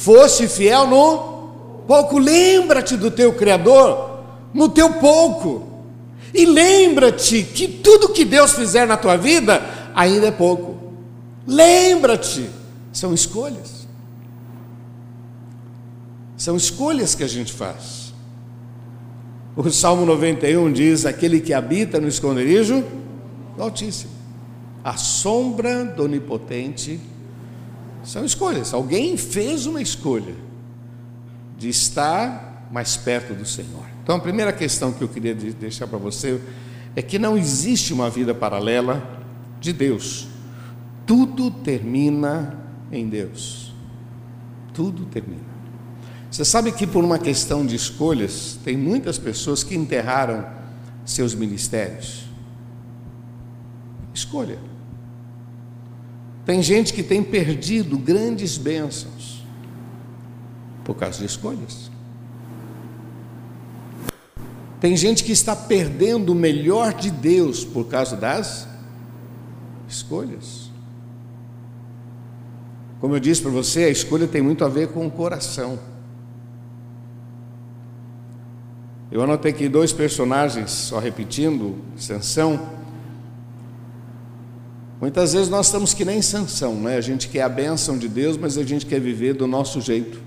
foste 0.00 0.48
fiel 0.48 0.86
no 0.86 1.84
pouco, 1.86 2.18
lembra-te 2.18 2.96
do 2.96 3.10
teu 3.10 3.34
Criador 3.34 4.18
no 4.54 4.68
teu 4.68 4.94
pouco. 4.94 5.68
E 6.32 6.46
lembra-te 6.46 7.42
que 7.42 7.68
tudo 7.68 8.08
que 8.08 8.24
Deus 8.24 8.52
fizer 8.52 8.86
na 8.86 8.96
tua 8.96 9.16
vida 9.16 9.62
ainda 9.94 10.28
é 10.28 10.30
pouco. 10.30 10.76
Lembra-te, 11.46 12.48
são 12.92 13.12
escolhas. 13.12 13.86
São 16.36 16.56
escolhas 16.56 17.14
que 17.14 17.24
a 17.24 17.28
gente 17.28 17.52
faz. 17.52 18.14
O 19.54 19.68
Salmo 19.70 20.06
91 20.06 20.72
diz: 20.72 21.04
Aquele 21.04 21.40
que 21.40 21.52
habita 21.52 22.00
no 22.00 22.08
esconderijo 22.08 22.84
do 23.56 23.62
Altíssimo, 23.62 24.12
a 24.82 24.96
sombra 24.96 25.84
do 25.84 26.04
Onipotente, 26.04 26.98
são 28.10 28.24
escolhas. 28.24 28.74
Alguém 28.74 29.16
fez 29.16 29.66
uma 29.66 29.80
escolha 29.80 30.34
de 31.56 31.68
estar 31.68 32.66
mais 32.72 32.96
perto 32.96 33.34
do 33.34 33.46
Senhor. 33.46 33.84
Então, 34.02 34.16
a 34.16 34.20
primeira 34.20 34.52
questão 34.52 34.92
que 34.92 35.00
eu 35.00 35.06
queria 35.06 35.32
deixar 35.32 35.86
para 35.86 35.98
você 35.98 36.40
é 36.96 37.02
que 37.02 37.20
não 37.20 37.38
existe 37.38 37.92
uma 37.92 38.10
vida 38.10 38.34
paralela 38.34 39.00
de 39.60 39.72
Deus. 39.72 40.26
Tudo 41.06 41.52
termina 41.52 42.58
em 42.90 43.08
Deus. 43.08 43.72
Tudo 44.74 45.04
termina. 45.04 45.50
Você 46.28 46.44
sabe 46.44 46.72
que 46.72 46.88
por 46.88 47.04
uma 47.04 47.18
questão 47.18 47.64
de 47.64 47.76
escolhas, 47.76 48.58
tem 48.64 48.76
muitas 48.76 49.18
pessoas 49.18 49.62
que 49.62 49.76
enterraram 49.76 50.44
seus 51.04 51.32
ministérios. 51.32 52.24
Escolha. 54.12 54.69
Tem 56.44 56.62
gente 56.62 56.92
que 56.92 57.02
tem 57.02 57.22
perdido 57.22 57.98
grandes 57.98 58.56
bênçãos 58.56 59.44
por 60.84 60.94
causa 60.94 61.18
de 61.18 61.26
escolhas. 61.26 61.90
Tem 64.80 64.96
gente 64.96 65.22
que 65.22 65.32
está 65.32 65.54
perdendo 65.54 66.32
o 66.32 66.34
melhor 66.34 66.94
de 66.94 67.10
Deus 67.10 67.64
por 67.64 67.86
causa 67.86 68.16
das 68.16 68.66
escolhas. 69.86 70.70
Como 72.98 73.14
eu 73.14 73.20
disse 73.20 73.42
para 73.42 73.50
você, 73.50 73.84
a 73.84 73.90
escolha 73.90 74.26
tem 74.26 74.40
muito 74.40 74.64
a 74.64 74.68
ver 74.68 74.88
com 74.88 75.06
o 75.06 75.10
coração. 75.10 75.78
Eu 79.10 79.22
anotei 79.22 79.50
aqui 79.50 79.68
dois 79.68 79.92
personagens, 79.92 80.70
só 80.70 80.98
repetindo, 80.98 81.76
Sansão. 81.96 82.79
Muitas 85.00 85.32
vezes 85.32 85.48
nós 85.48 85.66
estamos 85.66 85.94
que 85.94 86.04
nem 86.04 86.20
Sansão, 86.20 86.74
né? 86.74 86.96
A 86.96 87.00
gente 87.00 87.28
quer 87.28 87.40
a 87.40 87.48
bênção 87.48 87.96
de 87.96 88.06
Deus, 88.06 88.36
mas 88.36 88.58
a 88.58 88.62
gente 88.62 88.84
quer 88.84 89.00
viver 89.00 89.32
do 89.32 89.46
nosso 89.46 89.80
jeito. 89.80 90.20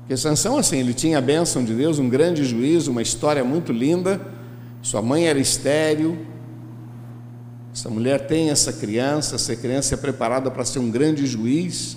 Porque 0.00 0.16
Sansão, 0.16 0.58
assim, 0.58 0.78
ele 0.78 0.92
tinha 0.92 1.18
a 1.18 1.20
bênção 1.20 1.62
de 1.62 1.74
Deus, 1.74 2.00
um 2.00 2.08
grande 2.08 2.44
juízo, 2.44 2.90
uma 2.90 3.02
história 3.02 3.44
muito 3.44 3.70
linda. 3.72 4.20
Sua 4.82 5.00
mãe 5.00 5.28
era 5.28 5.38
estéril. 5.38 6.26
Essa 7.72 7.88
mulher 7.88 8.26
tem 8.26 8.50
essa 8.50 8.72
criança, 8.72 9.36
essa 9.36 9.54
criança 9.54 9.94
é 9.94 9.96
preparada 9.96 10.50
para 10.50 10.64
ser 10.64 10.80
um 10.80 10.90
grande 10.90 11.24
juiz, 11.24 11.96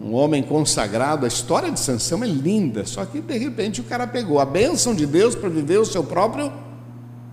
um 0.00 0.12
homem 0.12 0.44
consagrado. 0.44 1.24
A 1.24 1.28
história 1.28 1.72
de 1.72 1.80
Sansão 1.80 2.22
é 2.22 2.28
linda, 2.28 2.86
só 2.86 3.04
que 3.04 3.20
de 3.20 3.36
repente 3.36 3.80
o 3.80 3.84
cara 3.84 4.06
pegou 4.06 4.38
a 4.38 4.44
bênção 4.44 4.94
de 4.94 5.06
Deus 5.06 5.34
para 5.34 5.48
viver 5.48 5.80
o 5.80 5.84
seu 5.84 6.04
próprio 6.04 6.52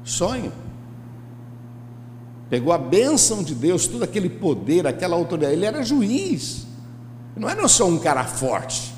sonho. 0.03 0.51
Pegou 2.51 2.73
a 2.73 2.77
bênção 2.77 3.41
de 3.41 3.55
Deus, 3.55 3.87
todo 3.87 4.03
aquele 4.03 4.29
poder, 4.29 4.85
aquela 4.85 5.15
autoridade. 5.15 5.53
Ele 5.53 5.65
era 5.65 5.81
juiz, 5.83 6.67
não 7.33 7.49
era 7.49 7.65
só 7.69 7.87
um 7.87 7.97
cara 7.97 8.25
forte. 8.25 8.93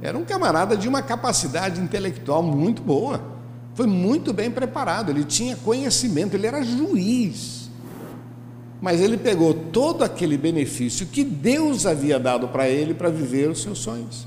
Era 0.00 0.16
um 0.16 0.24
camarada 0.24 0.78
de 0.78 0.88
uma 0.88 1.02
capacidade 1.02 1.78
intelectual 1.78 2.42
muito 2.42 2.80
boa. 2.80 3.22
Foi 3.74 3.86
muito 3.86 4.32
bem 4.32 4.50
preparado, 4.50 5.10
ele 5.10 5.24
tinha 5.24 5.56
conhecimento, 5.56 6.34
ele 6.34 6.46
era 6.46 6.62
juiz. 6.62 7.70
Mas 8.80 9.02
ele 9.02 9.18
pegou 9.18 9.52
todo 9.52 10.02
aquele 10.02 10.38
benefício 10.38 11.06
que 11.06 11.22
Deus 11.22 11.84
havia 11.84 12.18
dado 12.18 12.48
para 12.48 12.66
ele 12.66 12.94
para 12.94 13.10
viver 13.10 13.50
os 13.50 13.60
seus 13.60 13.78
sonhos. 13.78 14.26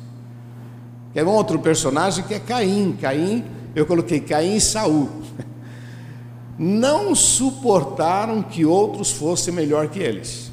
É 1.15 1.23
um 1.23 1.29
outro 1.29 1.57
personagem 1.57 2.23
que 2.23 2.35
é 2.35 2.39
Caim. 2.39 2.95
Caim, 3.01 3.43
eu 3.73 3.87
coloquei 3.87 4.19
Caim 4.19 4.57
e 4.57 4.61
Saul. 4.61 5.09
Não 6.57 7.15
suportaram 7.15 8.43
que 8.43 8.65
outros 8.65 9.11
fossem 9.11 9.53
melhor 9.53 9.87
que 9.87 9.99
eles. 9.99 10.51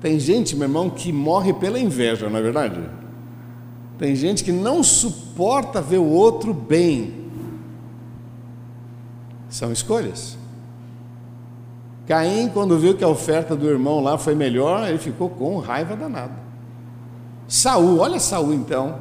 Tem 0.00 0.18
gente, 0.18 0.54
meu 0.56 0.66
irmão, 0.66 0.90
que 0.90 1.12
morre 1.12 1.52
pela 1.52 1.78
inveja, 1.78 2.28
não 2.28 2.38
é 2.38 2.42
verdade? 2.42 2.80
Tem 3.98 4.14
gente 4.14 4.42
que 4.42 4.52
não 4.52 4.82
suporta 4.82 5.80
ver 5.80 5.98
o 5.98 6.08
outro 6.08 6.52
bem. 6.52 7.30
São 9.48 9.72
escolhas. 9.72 10.36
Caim, 12.06 12.50
quando 12.52 12.78
viu 12.78 12.94
que 12.94 13.04
a 13.04 13.08
oferta 13.08 13.56
do 13.56 13.68
irmão 13.68 14.02
lá 14.02 14.18
foi 14.18 14.34
melhor, 14.34 14.86
ele 14.86 14.98
ficou 14.98 15.30
com 15.30 15.58
raiva 15.58 15.96
danada. 15.96 16.34
Saul, 17.48 17.98
olha 17.98 18.18
Saul 18.18 18.52
então. 18.52 18.96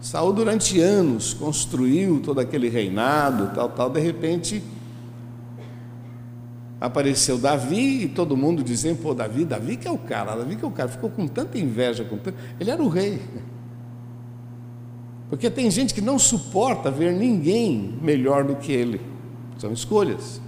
Saul 0.00 0.32
durante 0.32 0.80
anos 0.80 1.34
construiu 1.34 2.20
todo 2.20 2.40
aquele 2.40 2.68
reinado, 2.68 3.52
tal, 3.54 3.68
tal. 3.68 3.90
De 3.90 4.00
repente 4.00 4.62
apareceu 6.80 7.38
Davi 7.38 8.04
e 8.04 8.08
todo 8.08 8.36
mundo 8.36 8.62
dizendo: 8.62 9.02
pô, 9.02 9.14
Davi, 9.14 9.44
Davi 9.44 9.76
que 9.76 9.88
é 9.88 9.90
o 9.90 9.98
cara, 9.98 10.34
Davi 10.34 10.56
que 10.56 10.64
é 10.64 10.68
o 10.68 10.70
cara. 10.70 10.88
Ficou 10.88 11.10
com 11.10 11.26
tanta 11.26 11.58
inveja, 11.58 12.04
com 12.04 12.16
tanto... 12.16 12.36
ele 12.60 12.70
era 12.70 12.82
o 12.82 12.88
rei. 12.88 13.20
Porque 15.28 15.50
tem 15.50 15.70
gente 15.70 15.92
que 15.92 16.00
não 16.00 16.18
suporta 16.18 16.90
ver 16.90 17.12
ninguém 17.12 17.98
melhor 18.00 18.44
do 18.44 18.56
que 18.56 18.72
ele. 18.72 19.00
São 19.58 19.72
escolhas. 19.72 20.40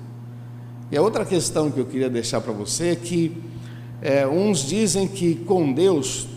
E 0.91 0.97
a 0.97 1.03
outra 1.03 1.25
questão 1.25 1.71
que 1.71 1.81
eu 1.81 1.87
queria 1.87 2.09
deixar 2.09 2.41
para 2.41 2.53
você 2.53 2.91
é 2.91 2.97
que 2.97 3.37
é, 4.01 4.27
uns 4.27 4.61
dizem 4.61 5.09
que 5.09 5.35
com 5.35 5.73
Deus 5.73 6.29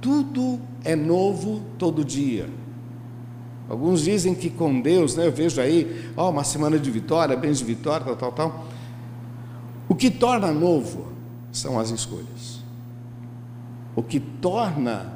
tudo 0.00 0.58
é 0.84 0.96
novo 0.96 1.62
todo 1.78 2.04
dia. 2.04 2.48
Alguns 3.68 4.02
dizem 4.02 4.34
que 4.34 4.48
com 4.48 4.80
Deus, 4.80 5.14
né, 5.14 5.26
eu 5.26 5.32
vejo 5.32 5.60
aí, 5.60 6.10
ó, 6.16 6.30
uma 6.30 6.42
semana 6.42 6.78
de 6.78 6.90
vitória, 6.90 7.36
bens 7.36 7.58
de 7.58 7.64
vitória, 7.64 8.06
tal, 8.06 8.16
tal, 8.16 8.32
tal. 8.32 8.66
O 9.88 9.94
que 9.94 10.10
torna 10.10 10.52
novo 10.52 11.12
são 11.50 11.78
as 11.78 11.90
escolhas. 11.90 12.62
O 13.96 14.02
que 14.02 14.20
torna 14.20 15.12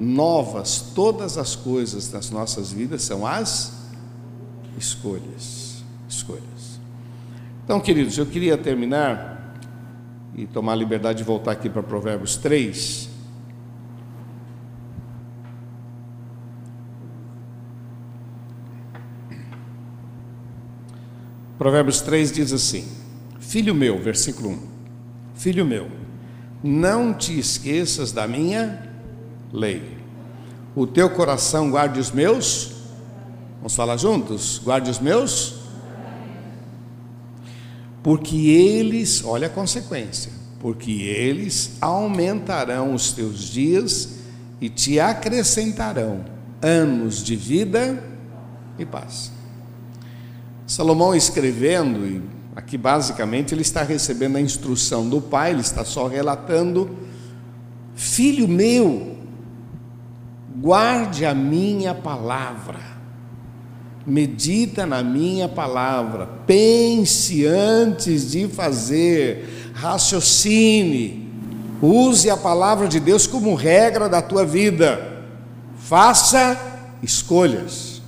novas 0.00 0.80
todas 0.94 1.36
as 1.36 1.54
coisas 1.54 2.08
das 2.08 2.30
nossas 2.30 2.72
vidas 2.72 3.02
são 3.02 3.26
as 3.26 3.90
escolhas. 4.76 5.84
Escolhas. 6.08 6.80
Então, 7.64 7.78
queridos, 7.80 8.16
eu 8.16 8.24
queria 8.24 8.56
terminar 8.56 9.54
e 10.34 10.46
tomar 10.46 10.72
a 10.72 10.76
liberdade 10.76 11.18
de 11.18 11.24
voltar 11.24 11.52
aqui 11.52 11.68
para 11.68 11.82
Provérbios 11.82 12.36
3. 12.36 13.10
Provérbios 21.58 22.00
3 22.00 22.32
diz 22.32 22.52
assim: 22.52 22.88
Filho 23.48 23.74
meu, 23.74 23.98
versículo 23.98 24.50
1: 24.50 24.58
Filho 25.34 25.64
meu, 25.64 25.90
não 26.62 27.14
te 27.14 27.38
esqueças 27.38 28.12
da 28.12 28.28
minha 28.28 28.86
lei. 29.50 29.96
O 30.76 30.86
teu 30.86 31.08
coração 31.08 31.70
guarde 31.70 31.98
os 31.98 32.10
meus. 32.10 32.72
Vamos 33.56 33.74
falar 33.74 33.96
juntos? 33.96 34.60
Guarde 34.62 34.90
os 34.90 34.98
meus. 34.98 35.60
Porque 38.02 38.36
eles, 38.36 39.24
olha 39.24 39.46
a 39.46 39.50
consequência, 39.50 40.30
porque 40.60 40.92
eles 40.92 41.78
aumentarão 41.80 42.92
os 42.92 43.12
teus 43.12 43.40
dias 43.40 44.18
e 44.60 44.68
te 44.68 45.00
acrescentarão 45.00 46.22
anos 46.60 47.24
de 47.24 47.34
vida 47.34 48.04
e 48.78 48.84
paz. 48.84 49.32
Salomão 50.66 51.14
escrevendo, 51.14 52.06
e 52.06 52.37
aqui 52.54 52.76
basicamente 52.76 53.54
ele 53.54 53.62
está 53.62 53.82
recebendo 53.82 54.36
a 54.36 54.40
instrução 54.40 55.08
do 55.08 55.20
pai, 55.20 55.50
ele 55.50 55.60
está 55.60 55.84
só 55.84 56.06
relatando: 56.06 56.90
Filho 57.94 58.48
meu, 58.48 59.16
guarde 60.56 61.24
a 61.24 61.34
minha 61.34 61.94
palavra, 61.94 62.80
medita 64.06 64.86
na 64.86 65.02
minha 65.02 65.48
palavra, 65.48 66.28
pense 66.46 67.46
antes 67.46 68.30
de 68.30 68.48
fazer, 68.48 69.72
raciocine, 69.74 71.30
use 71.80 72.28
a 72.28 72.36
palavra 72.36 72.88
de 72.88 72.98
Deus 72.98 73.26
como 73.26 73.54
regra 73.54 74.08
da 74.08 74.20
tua 74.20 74.44
vida, 74.44 75.24
faça 75.78 76.58
escolhas. 77.02 78.02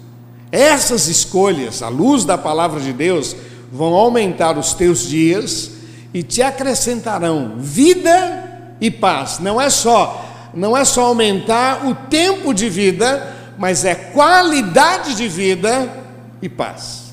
Essas 0.53 1.07
escolhas, 1.07 1.81
à 1.81 1.89
luz 1.89 2.25
da 2.25 2.37
palavra 2.37 2.81
de 2.81 2.93
Deus, 2.93 3.37
vão 3.71 3.95
aumentar 3.95 4.59
os 4.59 4.75
teus 4.75 5.07
dias 5.07 5.73
e 6.13 6.23
te 6.23 6.43
acrescentarão 6.43 7.55
vida 7.59 8.77
e 8.81 8.91
paz. 8.91 9.39
Não 9.39 9.61
é 9.61 9.71
só, 9.71 10.51
não 10.55 10.77
é 10.77 10.85
só 10.85 11.07
aumentar 11.07 11.87
o 11.87 11.95
tempo 11.95 12.53
de 12.53 12.69
vida, 12.69 13.37
mas 13.59 13.85
é 13.85 13.95
qualidade 13.95 15.15
de 15.15 15.29
vida 15.29 15.89
e 16.43 16.49
paz. 16.49 17.13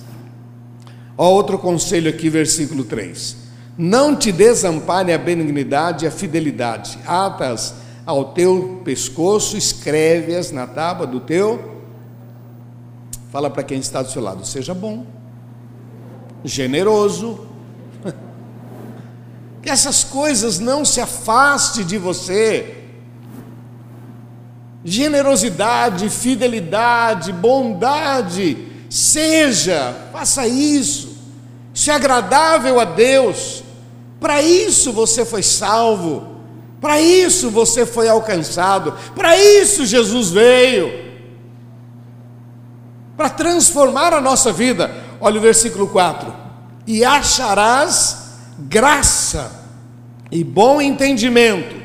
Ó, 1.17 1.31
outro 1.31 1.57
conselho 1.57 2.09
aqui, 2.09 2.29
versículo 2.29 2.83
3. 2.83 3.37
Não 3.77 4.15
te 4.15 4.31
desampare 4.31 5.13
a 5.13 5.17
benignidade 5.17 6.05
e 6.05 6.07
a 6.07 6.11
fidelidade. 6.11 6.97
Atas 7.05 7.75
ao 8.05 8.25
teu 8.25 8.81
pescoço, 8.83 9.57
escreve-as 9.57 10.51
na 10.51 10.65
tábua 10.65 11.05
do 11.05 11.19
teu 11.19 11.77
Fala 13.29 13.49
para 13.49 13.63
quem 13.63 13.79
está 13.79 14.01
do 14.01 14.09
seu 14.09 14.21
lado, 14.21 14.45
seja 14.45 14.73
bom, 14.73 15.05
generoso. 16.47 17.45
Que 19.61 19.69
essas 19.69 20.01
coisas 20.03 20.59
não 20.59 20.85
se 20.85 21.01
afaste 21.01 21.83
de 21.83 21.97
você. 21.97 22.85
Generosidade, 24.85 26.09
fidelidade, 26.09 27.33
bondade, 27.33 28.57
seja, 28.89 29.93
faça 30.13 30.47
isso. 30.47 31.17
Isso 31.73 31.91
é 31.91 31.95
agradável 31.95 32.79
a 32.79 32.85
Deus. 32.85 33.61
Para 34.21 34.41
isso 34.41 34.93
você 34.93 35.25
foi 35.25 35.43
salvo. 35.43 36.37
Para 36.79 37.01
isso 37.01 37.49
você 37.49 37.85
foi 37.85 38.07
alcançado. 38.07 38.93
Para 39.13 39.37
isso 39.37 39.85
Jesus 39.85 40.29
veio 40.29 41.07
para 43.17 43.29
transformar 43.29 44.13
a 44.13 44.21
nossa 44.21 44.53
vida. 44.53 44.91
Olha 45.19 45.39
o 45.39 45.41
versículo 45.41 45.87
4: 45.87 46.33
E 46.85 47.03
acharás 47.03 48.35
graça 48.59 49.51
e 50.31 50.43
bom 50.43 50.81
entendimento 50.81 51.75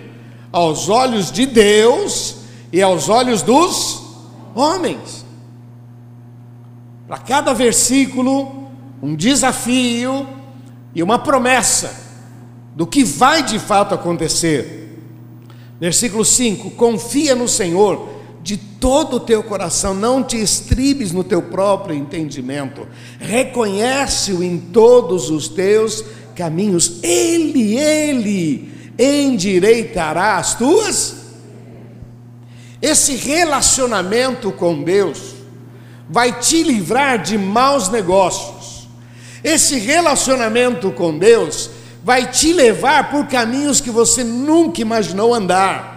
aos 0.50 0.88
olhos 0.88 1.30
de 1.30 1.46
Deus 1.46 2.36
e 2.72 2.82
aos 2.82 3.08
olhos 3.08 3.42
dos 3.42 4.02
homens. 4.54 5.24
Para 7.06 7.18
cada 7.18 7.52
versículo, 7.52 8.68
um 9.02 9.14
desafio 9.14 10.26
e 10.94 11.02
uma 11.02 11.18
promessa 11.18 11.94
do 12.74 12.86
que 12.86 13.04
vai 13.04 13.42
de 13.42 13.58
fato 13.58 13.94
acontecer. 13.94 14.98
Versículo 15.80 16.24
5: 16.24 16.70
Confia 16.72 17.34
no 17.34 17.48
Senhor 17.48 18.11
de 18.42 18.56
todo 18.56 19.16
o 19.16 19.20
teu 19.20 19.42
coração, 19.42 19.94
não 19.94 20.22
te 20.22 20.36
estribes 20.36 21.12
no 21.12 21.22
teu 21.22 21.40
próprio 21.40 21.96
entendimento, 21.96 22.86
reconhece-o 23.20 24.42
em 24.42 24.58
todos 24.58 25.30
os 25.30 25.48
teus 25.48 26.04
caminhos, 26.34 27.00
Ele, 27.02 27.78
Ele 27.78 28.72
endireitará 28.98 30.36
as 30.38 30.56
tuas. 30.56 31.16
Esse 32.80 33.14
relacionamento 33.14 34.50
com 34.50 34.82
Deus 34.82 35.34
vai 36.10 36.32
te 36.40 36.64
livrar 36.64 37.22
de 37.22 37.38
maus 37.38 37.88
negócios, 37.88 38.88
esse 39.44 39.78
relacionamento 39.78 40.90
com 40.90 41.16
Deus 41.16 41.70
vai 42.04 42.28
te 42.30 42.52
levar 42.52 43.10
por 43.10 43.26
caminhos 43.26 43.80
que 43.80 43.90
você 43.90 44.24
nunca 44.24 44.80
imaginou 44.80 45.32
andar. 45.32 45.91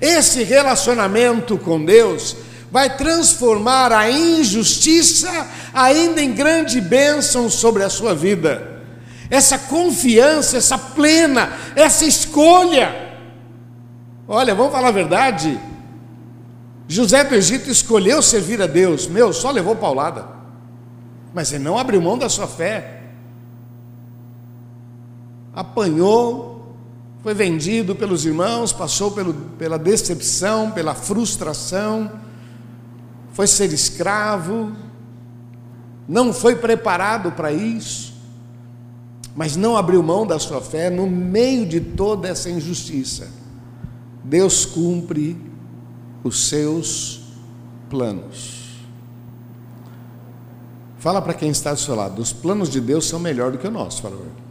Esse 0.00 0.42
relacionamento 0.42 1.56
com 1.58 1.84
Deus 1.84 2.36
vai 2.70 2.96
transformar 2.96 3.92
a 3.92 4.10
injustiça 4.10 5.30
ainda 5.72 6.20
em 6.20 6.32
grande 6.32 6.80
bênção 6.80 7.48
sobre 7.48 7.84
a 7.84 7.88
sua 7.88 8.14
vida. 8.14 8.82
Essa 9.30 9.58
confiança, 9.58 10.56
essa 10.56 10.76
plena, 10.76 11.52
essa 11.76 12.04
escolha. 12.04 13.14
Olha, 14.26 14.54
vamos 14.54 14.72
falar 14.72 14.88
a 14.88 14.92
verdade. 14.92 15.60
José 16.88 17.24
do 17.24 17.34
Egito 17.34 17.70
escolheu 17.70 18.20
servir 18.20 18.60
a 18.60 18.66
Deus, 18.66 19.06
meu, 19.06 19.32
só 19.32 19.50
levou 19.50 19.74
paulada, 19.74 20.26
mas 21.32 21.52
ele 21.52 21.64
não 21.64 21.78
abriu 21.78 22.00
mão 22.00 22.18
da 22.18 22.28
sua 22.28 22.46
fé, 22.46 23.02
apanhou, 25.54 26.53
foi 27.24 27.32
vendido 27.32 27.96
pelos 27.96 28.26
irmãos, 28.26 28.70
passou 28.70 29.10
pelo, 29.10 29.32
pela 29.32 29.78
decepção, 29.78 30.70
pela 30.70 30.94
frustração, 30.94 32.12
foi 33.32 33.46
ser 33.46 33.72
escravo, 33.72 34.76
não 36.06 36.34
foi 36.34 36.54
preparado 36.54 37.32
para 37.32 37.50
isso, 37.50 38.12
mas 39.34 39.56
não 39.56 39.74
abriu 39.74 40.02
mão 40.02 40.26
da 40.26 40.38
sua 40.38 40.60
fé 40.60 40.90
no 40.90 41.06
meio 41.06 41.64
de 41.64 41.80
toda 41.80 42.28
essa 42.28 42.50
injustiça. 42.50 43.30
Deus 44.22 44.66
cumpre 44.66 45.34
os 46.22 46.48
seus 46.48 47.22
planos. 47.88 48.84
Fala 50.98 51.22
para 51.22 51.32
quem 51.32 51.48
está 51.48 51.72
do 51.72 51.80
seu 51.80 51.94
lado, 51.94 52.20
os 52.20 52.34
planos 52.34 52.68
de 52.68 52.82
Deus 52.82 53.08
são 53.08 53.18
melhor 53.18 53.50
do 53.50 53.56
que 53.56 53.66
o 53.66 53.70
nosso, 53.70 54.02
fala. 54.02 54.43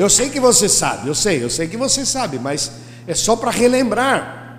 Eu 0.00 0.08
sei 0.08 0.30
que 0.30 0.40
você 0.40 0.66
sabe, 0.66 1.08
eu 1.08 1.14
sei, 1.14 1.44
eu 1.44 1.50
sei 1.50 1.68
que 1.68 1.76
você 1.76 2.06
sabe, 2.06 2.38
mas 2.38 2.72
é 3.06 3.14
só 3.14 3.36
para 3.36 3.50
relembrar. 3.50 4.56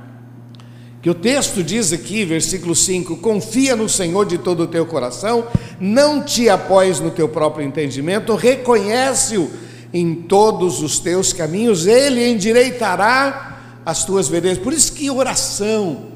Que 1.02 1.10
o 1.10 1.16
texto 1.16 1.64
diz 1.64 1.92
aqui, 1.92 2.24
versículo 2.24 2.76
5: 2.76 3.18
Confia 3.18 3.76
no 3.76 3.90
Senhor 3.90 4.24
de 4.24 4.38
todo 4.38 4.62
o 4.62 4.68
teu 4.68 4.86
coração, 4.86 5.48
não 5.80 6.24
te 6.24 6.48
apoies 6.48 7.00
no 7.00 7.10
teu 7.10 7.28
próprio 7.28 7.66
entendimento, 7.66 8.36
reconhece-o 8.36 9.50
em 9.92 10.14
todos 10.14 10.84
os 10.84 11.00
teus 11.00 11.34
caminhos, 11.34 11.88
ele 11.88 12.24
endireitará 12.30 13.80
as 13.84 14.06
tuas 14.06 14.28
veredas. 14.28 14.60
Por 14.60 14.74
isso 14.74 14.94
que 14.94 15.10
oração, 15.10 16.12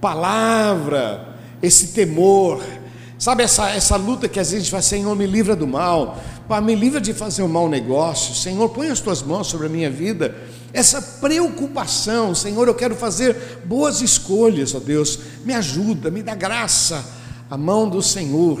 palavra, 0.00 1.34
esse 1.60 1.88
temor, 1.88 2.62
sabe 3.18 3.42
essa, 3.42 3.70
essa 3.70 3.96
luta 3.96 4.28
que 4.28 4.38
às 4.38 4.52
vezes 4.52 4.68
faz, 4.68 4.84
Senhor, 4.84 5.16
me 5.16 5.26
livra 5.26 5.56
do 5.56 5.66
mal, 5.66 6.22
Pai, 6.48 6.60
me 6.60 6.74
livra 6.74 7.00
de 7.00 7.14
fazer 7.14 7.42
um 7.42 7.48
mau 7.48 7.68
negócio. 7.68 8.34
Senhor, 8.34 8.68
põe 8.68 8.88
as 8.90 9.00
tuas 9.00 9.22
mãos 9.22 9.46
sobre 9.46 9.66
a 9.66 9.70
minha 9.70 9.90
vida. 9.90 10.34
Essa 10.72 11.00
preocupação, 11.00 12.34
Senhor, 12.34 12.68
eu 12.68 12.74
quero 12.74 12.94
fazer 12.94 13.62
boas 13.64 14.02
escolhas, 14.02 14.74
ó 14.74 14.80
Deus. 14.80 15.18
Me 15.44 15.54
ajuda, 15.54 16.10
me 16.10 16.22
dá 16.22 16.34
graça. 16.34 17.04
A 17.50 17.56
mão 17.56 17.88
do 17.88 18.02
Senhor 18.02 18.60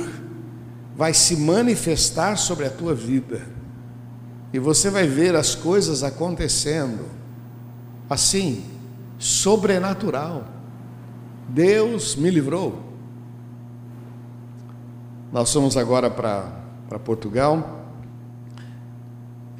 vai 0.96 1.12
se 1.12 1.36
manifestar 1.36 2.38
sobre 2.38 2.64
a 2.64 2.70
tua 2.70 2.94
vida. 2.94 3.42
E 4.52 4.58
você 4.58 4.88
vai 4.88 5.06
ver 5.06 5.36
as 5.36 5.54
coisas 5.54 6.02
acontecendo 6.02 7.04
assim, 8.08 8.64
sobrenatural. 9.18 10.46
Deus 11.48 12.16
me 12.16 12.30
livrou. 12.30 12.80
Nós 15.32 15.52
fomos 15.52 15.76
agora 15.76 16.08
para 16.08 16.63
para 16.94 16.98
Portugal. 17.00 17.80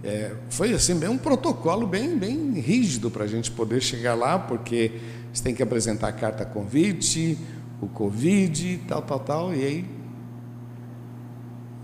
É, 0.04 0.36
foi 0.50 0.72
assim, 0.72 0.94
bem 0.94 1.08
um 1.08 1.18
protocolo 1.18 1.86
bem, 1.86 2.16
bem 2.16 2.52
rígido 2.60 3.10
para 3.10 3.24
a 3.24 3.26
gente 3.26 3.50
poder 3.50 3.80
chegar 3.80 4.14
lá, 4.14 4.38
porque 4.38 5.00
você 5.32 5.42
tem 5.42 5.54
que 5.54 5.62
apresentar 5.62 6.08
a 6.08 6.12
carta 6.12 6.44
convite, 6.44 7.36
o 7.80 7.88
Covid, 7.88 8.82
tal, 8.86 9.02
tal, 9.02 9.18
tal, 9.18 9.54
e 9.54 9.64
aí. 9.64 9.84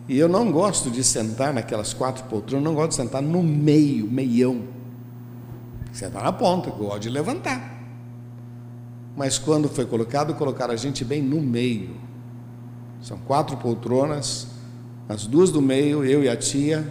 E 0.09 0.19
eu 0.19 0.29
não 0.29 0.53
gosto 0.53 0.91
de 0.91 1.03
sentar 1.03 1.53
naquelas 1.53 1.93
quatro 1.93 2.25
poltronas, 2.25 2.65
não 2.65 2.75
gosto 2.75 2.91
de 2.91 2.97
sentar 2.97 3.23
no 3.23 3.43
meio, 3.43 4.09
meião. 4.09 4.65
Sentar 5.93 6.23
na 6.23 6.33
ponta, 6.33 6.71
gosto 6.71 7.01
de 7.01 7.11
levantar. 7.11 7.81
Mas 9.17 9.39
quando 9.39 9.69
foi 9.69 9.87
colocado, 9.87 10.35
colocaram 10.35 10.73
a 10.73 10.77
gente 10.77 11.05
bem 11.05 11.21
no 11.21 11.41
meio. 11.41 11.97
São 13.03 13.19
quatro 13.19 13.57
poltronas, 13.57 14.60
as 15.11 15.27
duas 15.27 15.51
do 15.51 15.61
meio, 15.61 16.05
eu 16.05 16.23
e 16.23 16.29
a 16.29 16.37
tia. 16.37 16.89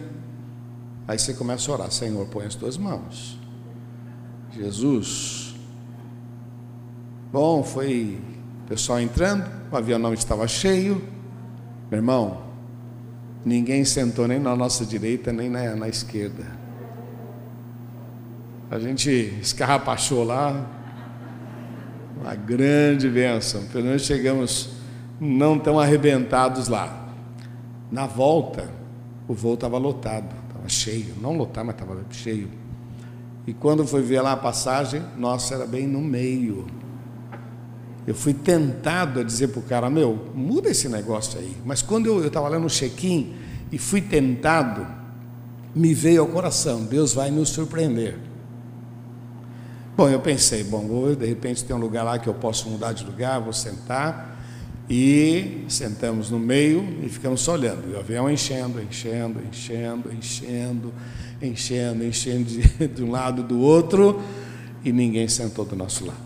Aí 1.07 1.17
você 1.17 1.33
começa 1.33 1.71
a 1.71 1.73
orar: 1.73 1.89
Senhor, 1.89 2.27
põe 2.27 2.45
as 2.45 2.53
tuas 2.53 2.77
mãos. 2.77 3.39
Jesus. 4.51 5.55
Bom, 7.31 7.63
foi 7.63 8.19
pessoal 8.67 8.99
entrando, 8.99 9.49
o 9.71 9.77
avião 9.77 9.97
não 9.97 10.13
estava 10.13 10.45
cheio. 10.49 11.01
Meu 11.89 11.99
irmão, 11.99 12.41
ninguém 13.45 13.85
sentou 13.85 14.27
nem 14.27 14.37
na 14.37 14.53
nossa 14.53 14.85
direita, 14.85 15.31
nem 15.31 15.49
na, 15.49 15.73
na 15.77 15.87
esquerda. 15.87 16.45
A 18.69 18.77
gente 18.79 19.09
escarrapachou 19.41 20.25
lá, 20.25 20.69
uma 22.19 22.35
grande 22.35 23.07
bênção. 23.09 23.63
Pelo 23.67 23.85
menos 23.85 24.01
chegamos 24.01 24.71
não 25.21 25.57
tão 25.57 25.79
arrebentados 25.79 26.67
lá. 26.67 26.98
Na 27.91 28.05
volta, 28.05 28.69
o 29.27 29.33
voo 29.33 29.55
estava 29.55 29.77
lotado, 29.77 30.35
estava 30.47 30.69
cheio, 30.69 31.15
não 31.21 31.35
lotado, 31.35 31.65
mas 31.65 31.75
estava 31.75 31.97
cheio. 32.11 32.49
E 33.47 33.53
quando 33.53 33.85
foi 33.85 34.01
ver 34.01 34.21
lá 34.21 34.33
a 34.33 34.37
passagem, 34.37 35.01
nossa, 35.17 35.55
era 35.55 35.65
bem 35.65 35.87
no 35.87 36.01
meio. 36.01 36.67
Eu 38.05 38.13
fui 38.13 38.33
tentado 38.33 39.19
a 39.19 39.23
dizer 39.23 39.49
para 39.49 39.59
o 39.59 39.63
cara, 39.63 39.89
meu, 39.89 40.27
muda 40.35 40.69
esse 40.69 40.87
negócio 40.87 41.39
aí. 41.39 41.55
Mas 41.65 41.81
quando 41.81 42.07
eu 42.07 42.25
estava 42.25 42.47
lá 42.47 42.59
no 42.59 42.69
check-in 42.69 43.35
e 43.71 43.77
fui 43.77 44.01
tentado, 44.01 44.85
me 45.75 45.93
veio 45.93 46.21
ao 46.21 46.27
coração, 46.27 46.83
Deus 46.83 47.13
vai 47.13 47.31
nos 47.31 47.49
surpreender. 47.49 48.17
Bom, 49.95 50.07
eu 50.09 50.19
pensei, 50.19 50.63
bom, 50.63 51.13
de 51.13 51.25
repente 51.25 51.63
tem 51.63 51.75
um 51.75 51.79
lugar 51.79 52.03
lá 52.03 52.17
que 52.17 52.27
eu 52.27 52.33
posso 52.33 52.69
mudar 52.69 52.93
de 52.93 53.03
lugar, 53.03 53.39
vou 53.41 53.53
sentar. 53.53 54.28
E 54.89 55.65
sentamos 55.69 56.31
no 56.31 56.39
meio 56.39 56.83
e 57.03 57.09
ficamos 57.09 57.41
só 57.41 57.53
olhando. 57.53 57.91
E 57.91 57.93
o 57.93 57.99
avião 57.99 58.29
enchendo, 58.29 58.81
enchendo, 58.81 59.39
enchendo, 59.47 60.11
enchendo, 60.11 60.93
enchendo, 61.39 62.03
enchendo 62.03 62.43
de, 62.45 62.87
de 62.89 63.03
um 63.03 63.11
lado 63.11 63.43
do 63.43 63.59
outro, 63.59 64.19
e 64.83 64.91
ninguém 64.91 65.27
sentou 65.27 65.63
do 65.63 65.75
nosso 65.75 66.07
lado. 66.07 66.17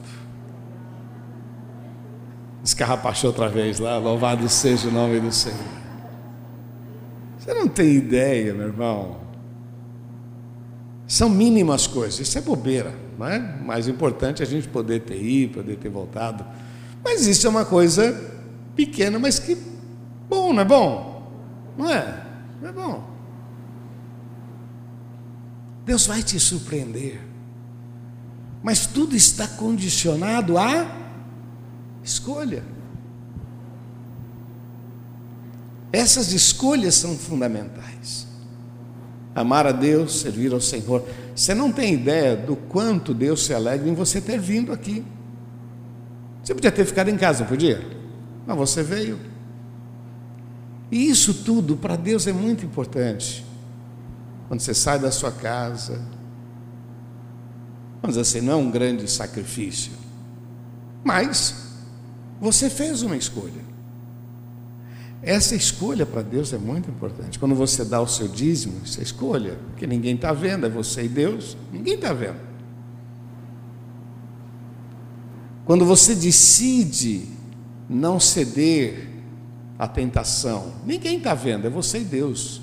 Escarrapachou 2.63 3.31
outra 3.31 3.49
vez 3.49 3.79
lá, 3.79 3.97
louvado 3.97 4.47
seja 4.47 4.87
o 4.87 4.91
nome 4.91 5.19
do 5.19 5.31
Senhor. 5.33 5.59
Você 7.37 7.53
não 7.53 7.67
tem 7.67 7.95
ideia, 7.95 8.53
meu 8.53 8.67
irmão. 8.67 9.17
São 11.05 11.27
mínimas 11.27 11.85
coisas, 11.85 12.21
isso 12.21 12.37
é 12.37 12.41
bobeira, 12.41 12.95
não 13.19 13.27
é? 13.27 13.37
Mais 13.37 13.89
importante 13.89 14.41
é 14.41 14.45
a 14.45 14.47
gente 14.47 14.69
poder 14.69 15.01
ter 15.01 15.21
ido, 15.21 15.55
poder 15.55 15.75
ter 15.75 15.89
voltado. 15.89 16.45
Mas 17.03 17.27
isso 17.27 17.45
é 17.45 17.49
uma 17.49 17.65
coisa 17.65 18.32
pequena, 18.75 19.19
mas 19.19 19.39
que 19.39 19.57
bom, 20.29 20.53
não 20.53 20.61
é 20.61 20.65
bom? 20.65 21.31
Não 21.77 21.89
é? 21.89 22.25
Não 22.61 22.69
é 22.69 22.71
bom. 22.71 23.13
Deus 25.85 26.07
vai 26.07 26.23
te 26.23 26.39
surpreender. 26.39 27.19
Mas 28.61 28.85
tudo 28.85 29.15
está 29.15 29.47
condicionado 29.47 30.57
à 30.57 30.87
escolha. 32.01 32.63
Essas 35.91 36.31
escolhas 36.31 36.95
são 36.95 37.17
fundamentais. 37.17 38.27
Amar 39.35 39.67
a 39.67 39.71
Deus, 39.71 40.21
servir 40.21 40.53
ao 40.53 40.61
Senhor. 40.61 41.05
Você 41.35 41.53
não 41.53 41.71
tem 41.71 41.93
ideia 41.93 42.35
do 42.35 42.55
quanto 42.55 43.13
Deus 43.13 43.45
se 43.45 43.53
alegra 43.53 43.89
em 43.89 43.93
você 43.93 44.21
ter 44.21 44.39
vindo 44.39 44.71
aqui. 44.71 45.03
Você 46.43 46.53
podia 46.53 46.71
ter 46.71 46.85
ficado 46.85 47.09
em 47.09 47.17
casa, 47.17 47.43
podia? 47.43 48.02
Mas 48.45 48.57
você 48.57 48.83
veio. 48.83 49.19
E 50.91 51.09
isso 51.09 51.33
tudo 51.33 51.75
para 51.75 51.95
Deus 51.95 52.27
é 52.27 52.33
muito 52.33 52.65
importante. 52.65 53.45
Quando 54.47 54.59
você 54.59 54.73
sai 54.73 54.99
da 54.99 55.11
sua 55.11 55.31
casa, 55.31 55.95
vamos 58.01 58.15
dizer 58.15 58.21
assim, 58.21 58.41
não 58.41 58.53
é 58.53 58.55
um 58.55 58.69
grande 58.69 59.09
sacrifício, 59.09 59.93
mas 61.03 61.73
você 62.39 62.69
fez 62.69 63.01
uma 63.01 63.15
escolha. 63.15 63.63
Essa 65.23 65.55
escolha 65.55 66.05
para 66.05 66.21
Deus 66.21 66.51
é 66.51 66.57
muito 66.57 66.89
importante. 66.91 67.39
Quando 67.39 67.55
você 67.55 67.85
dá 67.85 68.01
o 68.01 68.07
seu 68.07 68.27
dízimo, 68.27 68.81
essa 68.83 68.99
é 68.99 69.03
escolha, 69.03 69.57
porque 69.69 69.87
ninguém 69.87 70.15
está 70.15 70.33
vendo, 70.33 70.65
é 70.65 70.69
você 70.69 71.05
e 71.05 71.07
Deus, 71.07 71.57
ninguém 71.71 71.95
está 71.95 72.11
vendo. 72.11 72.39
Quando 75.65 75.85
você 75.85 76.13
decide 76.13 77.32
não 77.89 78.19
ceder 78.19 79.09
à 79.77 79.87
tentação. 79.87 80.73
Ninguém 80.85 81.17
está 81.17 81.33
vendo, 81.33 81.67
é 81.67 81.69
você 81.69 81.99
e 81.99 82.03
Deus. 82.03 82.61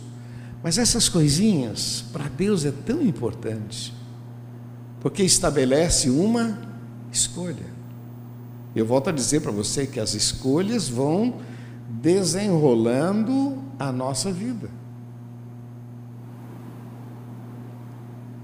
Mas 0.63 0.79
essas 0.79 1.09
coisinhas, 1.09 2.05
para 2.13 2.29
Deus 2.29 2.65
é 2.65 2.71
tão 2.71 3.03
importante, 3.03 3.95
porque 5.01 5.23
estabelece 5.23 6.11
uma 6.11 6.59
escolha. 7.11 7.81
Eu 8.75 8.87
volto 8.87 9.09
a 9.09 9.13
dizer 9.13 9.41
para 9.41 9.51
você 9.51 9.87
que 9.87 9.99
as 9.99 10.15
escolhas 10.15 10.89
vão 10.89 11.35
desenrolando 11.89 13.59
a 13.79 13.91
nossa 13.91 14.31
vida. 14.31 14.71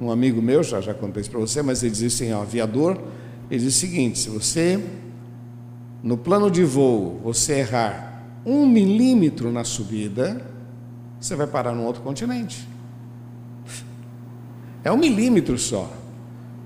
Um 0.00 0.10
amigo 0.10 0.42
meu, 0.42 0.62
já, 0.62 0.80
já 0.80 0.92
contei 0.92 1.22
isso 1.22 1.30
para 1.30 1.40
você, 1.40 1.62
mas 1.62 1.82
ele 1.82 1.92
diz 1.92 2.14
assim: 2.14 2.32
um 2.32 2.42
aviador, 2.42 3.00
ele 3.50 3.62
diz 3.62 3.76
o 3.76 3.78
seguinte: 3.78 4.18
se 4.18 4.28
você 4.28 4.82
no 6.06 6.16
plano 6.16 6.48
de 6.48 6.62
voo, 6.62 7.20
você 7.24 7.54
errar 7.54 8.22
um 8.44 8.64
milímetro 8.64 9.50
na 9.50 9.64
subida, 9.64 10.40
você 11.18 11.34
vai 11.34 11.48
parar 11.48 11.74
num 11.74 11.84
outro 11.84 12.00
continente. 12.00 12.64
É 14.84 14.92
um 14.92 14.96
milímetro 14.96 15.58
só. 15.58 15.92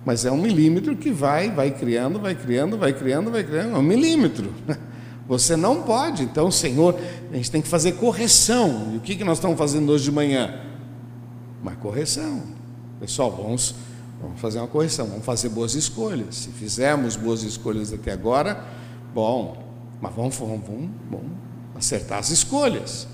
Mas 0.05 0.27
é 0.27 0.31
um 0.31 0.37
milímetro 0.37 0.95
que 0.95 1.11
vai, 1.11 1.51
vai 1.51 1.71
criando, 1.71 2.21
vai 2.21 2.35
criando, 2.35 2.77
vai 2.77 2.93
criando, 2.93 3.31
vai 3.31 3.43
criando. 3.43 3.77
É 3.77 3.79
um 3.79 3.83
milímetro. 3.83 4.53
Você 5.27 5.57
não 5.57 5.85
pode. 5.85 6.23
Então, 6.23 6.51
Senhor, 6.51 6.95
a 7.33 7.37
gente 7.37 7.51
tem 7.51 7.63
que 7.63 7.69
fazer 7.69 7.93
correção. 7.93 8.91
E 8.93 8.99
o 8.99 9.01
que, 9.01 9.17
que 9.17 9.25
nós 9.25 9.39
estamos 9.39 9.57
fazendo 9.57 9.91
hoje 9.91 10.05
de 10.05 10.13
manhã? 10.13 10.61
Uma 11.63 11.77
correção. 11.77 12.43
Pessoal, 13.01 13.31
vamos, 13.31 13.75
vamos 14.21 14.39
fazer 14.39 14.59
uma 14.59 14.69
correção, 14.69 15.07
vamos 15.07 15.25
fazer 15.25 15.49
boas 15.49 15.75
escolhas. 15.75 16.35
Se 16.35 16.51
fizermos 16.51 17.17
boas 17.17 17.43
escolhas 17.43 17.91
até 17.91 18.13
agora, 18.13 18.80
Bom, 19.15 19.63
mas 20.01 20.15
vamos, 20.15 20.37
vamos, 20.37 20.61
vamos, 20.67 20.91
vamos 21.11 21.31
acertar 21.75 22.19
as 22.19 22.31
escolhas, 22.31 23.09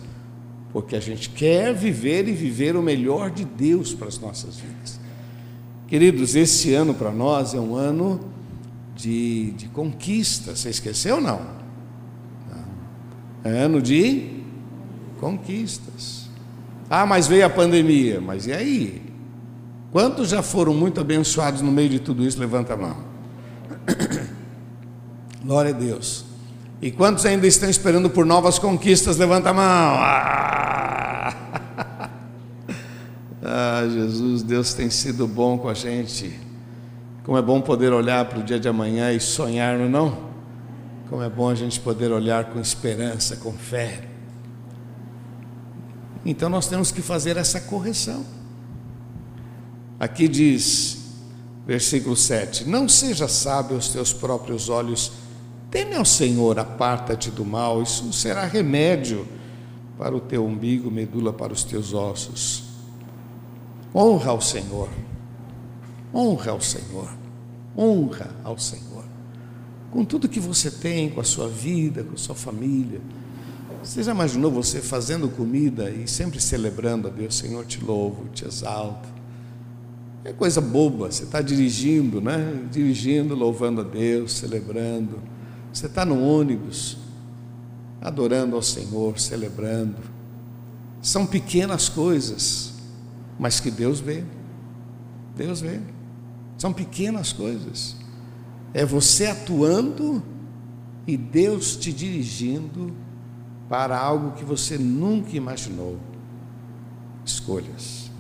porque 0.73 0.97
a 0.97 1.01
gente 1.01 1.31
quer 1.31 1.75
viver 1.75 2.29
e 2.29 2.33
viver 2.33 2.77
o 2.77 2.83
melhor 2.83 3.31
de 3.31 3.45
Deus 3.45 3.95
para 3.95 4.09
as 4.09 4.19
nossas 4.19 4.57
vidas. 4.57 5.01
Queridos, 5.87 6.35
esse 6.35 6.75
ano 6.75 6.95
para 6.95 7.13
nós 7.13 7.55
é 7.55 7.61
um 7.61 7.77
ano 7.77 8.21
de, 8.97 9.53
de 9.53 9.69
conquista. 9.69 10.57
Você 10.57 10.71
esqueceu 10.71 11.17
ou 11.17 11.21
não? 11.21 11.57
É 13.45 13.51
ano 13.51 13.81
de 13.81 14.43
conquistas. 15.21 16.29
Ah, 16.91 17.07
mas 17.07 17.29
veio 17.29 17.47
a 17.47 17.51
pandemia. 17.51 18.21
Mas 18.21 18.47
e 18.49 18.53
aí? 18.53 19.03
Quantos 19.93 20.31
já 20.31 20.43
foram 20.43 20.75
muito 20.75 21.01
abençoados 21.01 21.63
no 21.63 21.71
meio 21.71 21.89
de 21.89 22.01
tudo 22.01 22.25
isso? 22.27 22.41
Levanta 22.41 22.75
a 22.75 22.77
mão. 22.77 23.06
Glória 25.47 25.71
a 25.71 25.79
Deus. 25.79 26.25
E 26.83 26.91
quantos 26.91 27.25
ainda 27.25 27.47
estão 27.47 27.71
esperando 27.71 28.11
por 28.11 28.27
novas 28.27 28.59
conquistas? 28.59 29.17
Levanta 29.17 29.51
a 29.51 29.55
mão. 29.55 29.65
Ah! 29.65 31.35
Ah, 33.49 33.87
Jesus, 33.89 34.43
Deus 34.43 34.75
tem 34.75 34.91
sido 34.91 35.25
bom 35.25 35.57
com 35.57 35.69
a 35.69 35.75
gente. 35.75 36.37
Como 37.23 37.39
é 37.39 37.43
bom 37.43 37.61
poder 37.61 37.93
olhar 37.93 38.25
para 38.25 38.41
o 38.41 38.43
dia 38.43 38.59
de 38.59 38.69
amanhã 38.69 39.13
e 39.13 39.21
sonhar, 39.21 39.79
não 39.79 39.85
é? 39.85 39.89
Não? 39.89 40.19
Como 41.09 41.23
é 41.23 41.31
bom 41.31 41.49
a 41.49 41.55
gente 41.55 41.79
poder 41.79 42.11
olhar 42.11 42.47
com 42.47 42.59
esperança, 42.61 43.37
com 43.37 43.53
fé. 43.53 44.03
Então 46.25 46.49
nós 46.49 46.67
temos 46.67 46.91
que 46.91 47.01
fazer 47.01 47.37
essa 47.37 47.61
correção. 47.61 48.25
Aqui 50.01 50.27
diz, 50.27 50.99
versículo 51.65 52.17
7: 52.17 52.69
Não 52.69 52.89
seja 52.89 53.29
sábio 53.29 53.77
aos 53.77 53.91
teus 53.91 54.13
próprios 54.13 54.69
olhos, 54.69 55.13
teme 55.77 55.95
ao 55.95 56.07
Senhor, 56.07 56.59
aparta-te 56.59 57.31
do 57.31 57.45
mal, 57.45 57.83
isso 57.83 58.11
será 58.11 58.47
remédio 58.47 59.27
para 59.99 60.17
o 60.17 60.21
teu 60.21 60.43
umbigo, 60.43 60.91
medula 60.91 61.35
para 61.35 61.53
os 61.53 61.65
teus 61.65 61.93
ossos. 61.93 62.65
Honra 63.95 64.31
ao 64.31 64.41
Senhor, 64.41 64.89
honra 66.15 66.53
ao 66.53 66.63
Senhor, 66.63 67.11
honra 67.77 68.31
ao 68.43 68.59
Senhor, 68.59 69.05
com 69.91 70.03
tudo 70.03 70.31
que 70.31 70.41
você 70.41 70.71
tem, 70.71 71.11
com 71.11 71.21
a 71.21 71.25
sua 71.25 71.47
vida, 71.47 72.03
com 72.03 72.15
a 72.15 72.19
sua 72.19 72.35
família. 72.35 73.03
Você 73.85 74.03
já 74.03 74.13
imaginou 74.13 74.51
você 74.51 74.81
fazendo 74.81 75.29
comida 75.29 75.91
e 75.91 76.09
sempre 76.09 76.41
celebrando 76.41 77.09
a 77.09 77.11
Deus, 77.11 77.37
Senhor, 77.37 77.67
te 77.67 77.85
louvo, 77.85 78.31
te 78.33 78.47
exalto? 78.47 79.07
É 80.25 80.33
coisa 80.33 80.59
boba, 80.59 81.13
você 81.13 81.25
está 81.25 81.43
dirigindo, 81.43 82.19
né? 82.19 82.65
Dirigindo, 82.73 83.35
louvando 83.35 83.83
a 83.83 83.85
Deus, 83.85 84.33
celebrando. 84.33 85.37
Você 85.77 85.85
está 85.85 86.07
no 86.07 86.19
ônibus, 86.23 86.97
adorando 88.01 88.57
ao 88.57 88.63
Senhor, 88.63 89.21
celebrando. 89.21 89.99
São 91.03 91.27
pequenas 91.27 91.87
coisas, 91.87 92.73
mas 93.39 93.61
que 93.61 93.71
Deus 93.71 94.01
vê. 94.01 94.25
Deus 95.37 95.61
vê. 95.61 95.83
São 96.57 96.73
pequenas 96.73 97.31
coisas. 97.31 97.95
É 98.73 98.87
você 98.87 99.27
atuando 99.27 100.23
e 101.07 101.15
Deus 101.15 101.77
te 101.77 101.93
dirigindo 101.93 102.97
para 103.69 103.99
algo 103.99 104.33
que 104.33 104.47
você 104.47 104.79
nunca 104.79 105.37
imaginou. 105.37 105.99
Escolhas. 107.23 108.11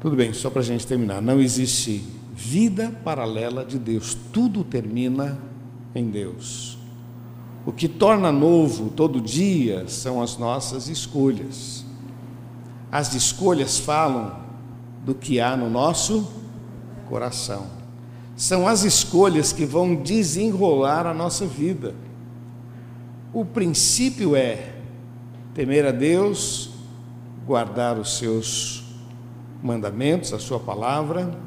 Tudo 0.00 0.16
bem, 0.16 0.32
só 0.32 0.48
para 0.48 0.62
a 0.62 0.64
gente 0.64 0.86
terminar. 0.86 1.20
Não 1.20 1.38
existe 1.38 2.15
vida 2.36 2.92
paralela 3.02 3.64
de 3.64 3.78
Deus. 3.78 4.16
Tudo 4.30 4.62
termina 4.62 5.38
em 5.94 6.10
Deus. 6.10 6.76
O 7.64 7.72
que 7.72 7.88
torna 7.88 8.30
novo 8.30 8.90
todo 8.90 9.20
dia 9.20 9.88
são 9.88 10.22
as 10.22 10.36
nossas 10.36 10.86
escolhas. 10.88 11.84
As 12.92 13.14
escolhas 13.14 13.78
falam 13.78 14.36
do 15.04 15.14
que 15.14 15.40
há 15.40 15.56
no 15.56 15.70
nosso 15.70 16.30
coração. 17.08 17.66
São 18.36 18.68
as 18.68 18.84
escolhas 18.84 19.52
que 19.52 19.64
vão 19.64 19.94
desenrolar 19.94 21.06
a 21.06 21.14
nossa 21.14 21.46
vida. 21.46 21.94
O 23.32 23.44
princípio 23.44 24.36
é 24.36 24.74
temer 25.54 25.86
a 25.86 25.90
Deus, 25.90 26.70
guardar 27.46 27.98
os 27.98 28.18
seus 28.18 28.84
mandamentos, 29.62 30.32
a 30.32 30.38
sua 30.38 30.60
palavra. 30.60 31.46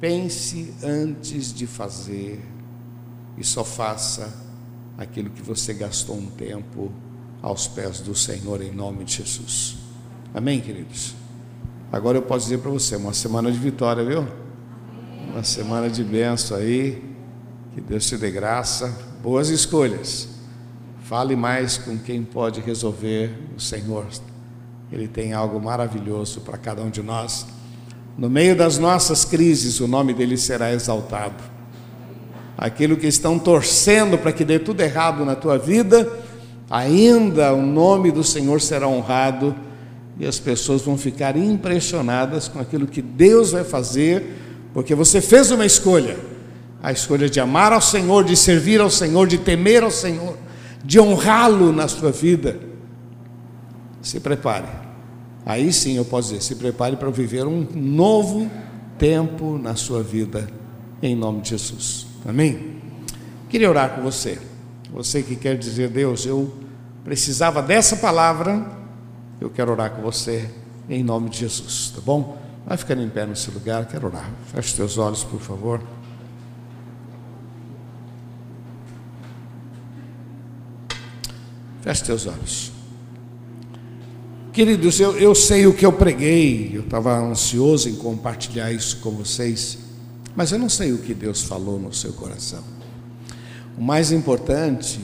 Pense 0.00 0.72
antes 0.82 1.52
de 1.52 1.66
fazer 1.66 2.40
e 3.36 3.44
só 3.44 3.62
faça 3.62 4.32
aquilo 4.96 5.28
que 5.28 5.42
você 5.42 5.74
gastou 5.74 6.16
um 6.16 6.26
tempo 6.26 6.90
aos 7.42 7.68
pés 7.68 8.00
do 8.00 8.14
Senhor 8.14 8.62
em 8.62 8.72
nome 8.72 9.04
de 9.04 9.16
Jesus. 9.16 9.76
Amém, 10.32 10.60
queridos? 10.60 11.14
Agora 11.92 12.16
eu 12.16 12.22
posso 12.22 12.46
dizer 12.46 12.58
para 12.58 12.70
você, 12.70 12.96
uma 12.96 13.12
semana 13.12 13.52
de 13.52 13.58
vitória, 13.58 14.04
viu? 14.04 14.26
Uma 15.28 15.44
semana 15.44 15.90
de 15.90 16.02
bênção 16.02 16.56
aí. 16.56 17.02
Que 17.74 17.80
Deus 17.80 18.06
te 18.06 18.16
dê 18.16 18.30
graça, 18.30 18.96
boas 19.22 19.48
escolhas. 19.48 20.28
Fale 21.02 21.36
mais 21.36 21.76
com 21.76 21.98
quem 21.98 22.24
pode 22.24 22.60
resolver 22.60 23.36
o 23.56 23.60
Senhor. 23.60 24.06
Ele 24.90 25.06
tem 25.06 25.32
algo 25.32 25.60
maravilhoso 25.60 26.40
para 26.40 26.56
cada 26.56 26.82
um 26.82 26.90
de 26.90 27.02
nós. 27.02 27.46
No 28.16 28.28
meio 28.28 28.54
das 28.54 28.78
nossas 28.78 29.24
crises, 29.24 29.80
o 29.80 29.88
nome 29.88 30.12
dele 30.12 30.36
será 30.36 30.72
exaltado. 30.72 31.42
Aquilo 32.56 32.96
que 32.96 33.06
estão 33.06 33.38
torcendo 33.38 34.18
para 34.18 34.32
que 34.32 34.44
dê 34.44 34.58
tudo 34.58 34.80
errado 34.80 35.24
na 35.24 35.34
tua 35.34 35.56
vida, 35.58 36.10
ainda 36.68 37.54
o 37.54 37.62
nome 37.62 38.10
do 38.10 38.22
Senhor 38.22 38.60
será 38.60 38.86
honrado 38.86 39.54
e 40.18 40.26
as 40.26 40.38
pessoas 40.38 40.82
vão 40.82 40.98
ficar 40.98 41.36
impressionadas 41.36 42.48
com 42.48 42.60
aquilo 42.60 42.86
que 42.86 43.00
Deus 43.00 43.52
vai 43.52 43.64
fazer, 43.64 44.36
porque 44.74 44.94
você 44.94 45.20
fez 45.20 45.50
uma 45.50 45.64
escolha 45.64 46.16
a 46.82 46.92
escolha 46.92 47.28
de 47.28 47.38
amar 47.38 47.72
ao 47.72 47.80
Senhor, 47.80 48.24
de 48.24 48.36
servir 48.36 48.80
ao 48.80 48.90
Senhor, 48.90 49.26
de 49.26 49.38
temer 49.38 49.82
ao 49.82 49.90
Senhor, 49.90 50.36
de 50.82 50.98
honrá-lo 50.98 51.72
na 51.72 51.86
sua 51.86 52.10
vida. 52.10 52.58
Se 54.00 54.18
prepare. 54.18 54.66
Aí 55.44 55.72
sim 55.72 55.96
eu 55.96 56.04
posso 56.04 56.28
dizer: 56.28 56.42
se 56.42 56.54
prepare 56.56 56.96
para 56.96 57.10
viver 57.10 57.46
um 57.46 57.66
novo 57.74 58.50
tempo 58.98 59.58
na 59.58 59.74
sua 59.74 60.02
vida, 60.02 60.48
em 61.02 61.14
nome 61.14 61.40
de 61.40 61.50
Jesus. 61.50 62.06
Amém? 62.26 62.76
Queria 63.48 63.68
orar 63.68 63.94
com 63.94 64.02
você. 64.02 64.38
Você 64.92 65.22
que 65.22 65.36
quer 65.36 65.56
dizer, 65.56 65.88
Deus, 65.88 66.26
eu 66.26 66.52
precisava 67.04 67.62
dessa 67.62 67.96
palavra 67.96 68.80
eu 69.40 69.48
quero 69.48 69.72
orar 69.72 69.90
com 69.92 70.02
você 70.02 70.50
em 70.88 71.02
nome 71.02 71.30
de 71.30 71.38
Jesus, 71.38 71.92
tá 71.94 72.00
bom? 72.04 72.38
Vai 72.66 72.76
ficando 72.76 73.00
em 73.00 73.08
pé 73.08 73.24
no 73.24 73.34
seu 73.34 73.54
lugar, 73.54 73.86
quero 73.86 74.06
orar. 74.06 74.28
Feche 74.52 74.76
seus 74.76 74.98
olhos, 74.98 75.24
por 75.24 75.40
favor. 75.40 75.80
Feche 81.80 82.04
seus 82.04 82.26
olhos. 82.26 82.79
Queridos, 84.60 85.00
eu, 85.00 85.16
eu 85.16 85.34
sei 85.34 85.66
o 85.66 85.72
que 85.72 85.86
eu 85.86 85.90
preguei, 85.90 86.72
eu 86.74 86.82
estava 86.82 87.18
ansioso 87.18 87.88
em 87.88 87.94
compartilhar 87.94 88.70
isso 88.70 88.98
com 88.98 89.10
vocês, 89.12 89.78
mas 90.36 90.52
eu 90.52 90.58
não 90.58 90.68
sei 90.68 90.92
o 90.92 90.98
que 90.98 91.14
Deus 91.14 91.40
falou 91.40 91.78
no 91.78 91.94
seu 91.94 92.12
coração. 92.12 92.62
O 93.78 93.82
mais 93.82 94.12
importante 94.12 95.00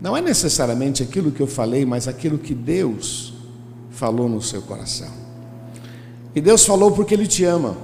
não 0.00 0.16
é 0.16 0.20
necessariamente 0.20 1.02
aquilo 1.02 1.32
que 1.32 1.40
eu 1.40 1.48
falei, 1.48 1.84
mas 1.84 2.06
aquilo 2.06 2.38
que 2.38 2.54
Deus 2.54 3.34
falou 3.90 4.28
no 4.28 4.40
seu 4.40 4.62
coração. 4.62 5.10
E 6.32 6.40
Deus 6.40 6.64
falou 6.64 6.92
porque 6.92 7.12
Ele 7.12 7.26
te 7.26 7.42
ama. 7.44 7.76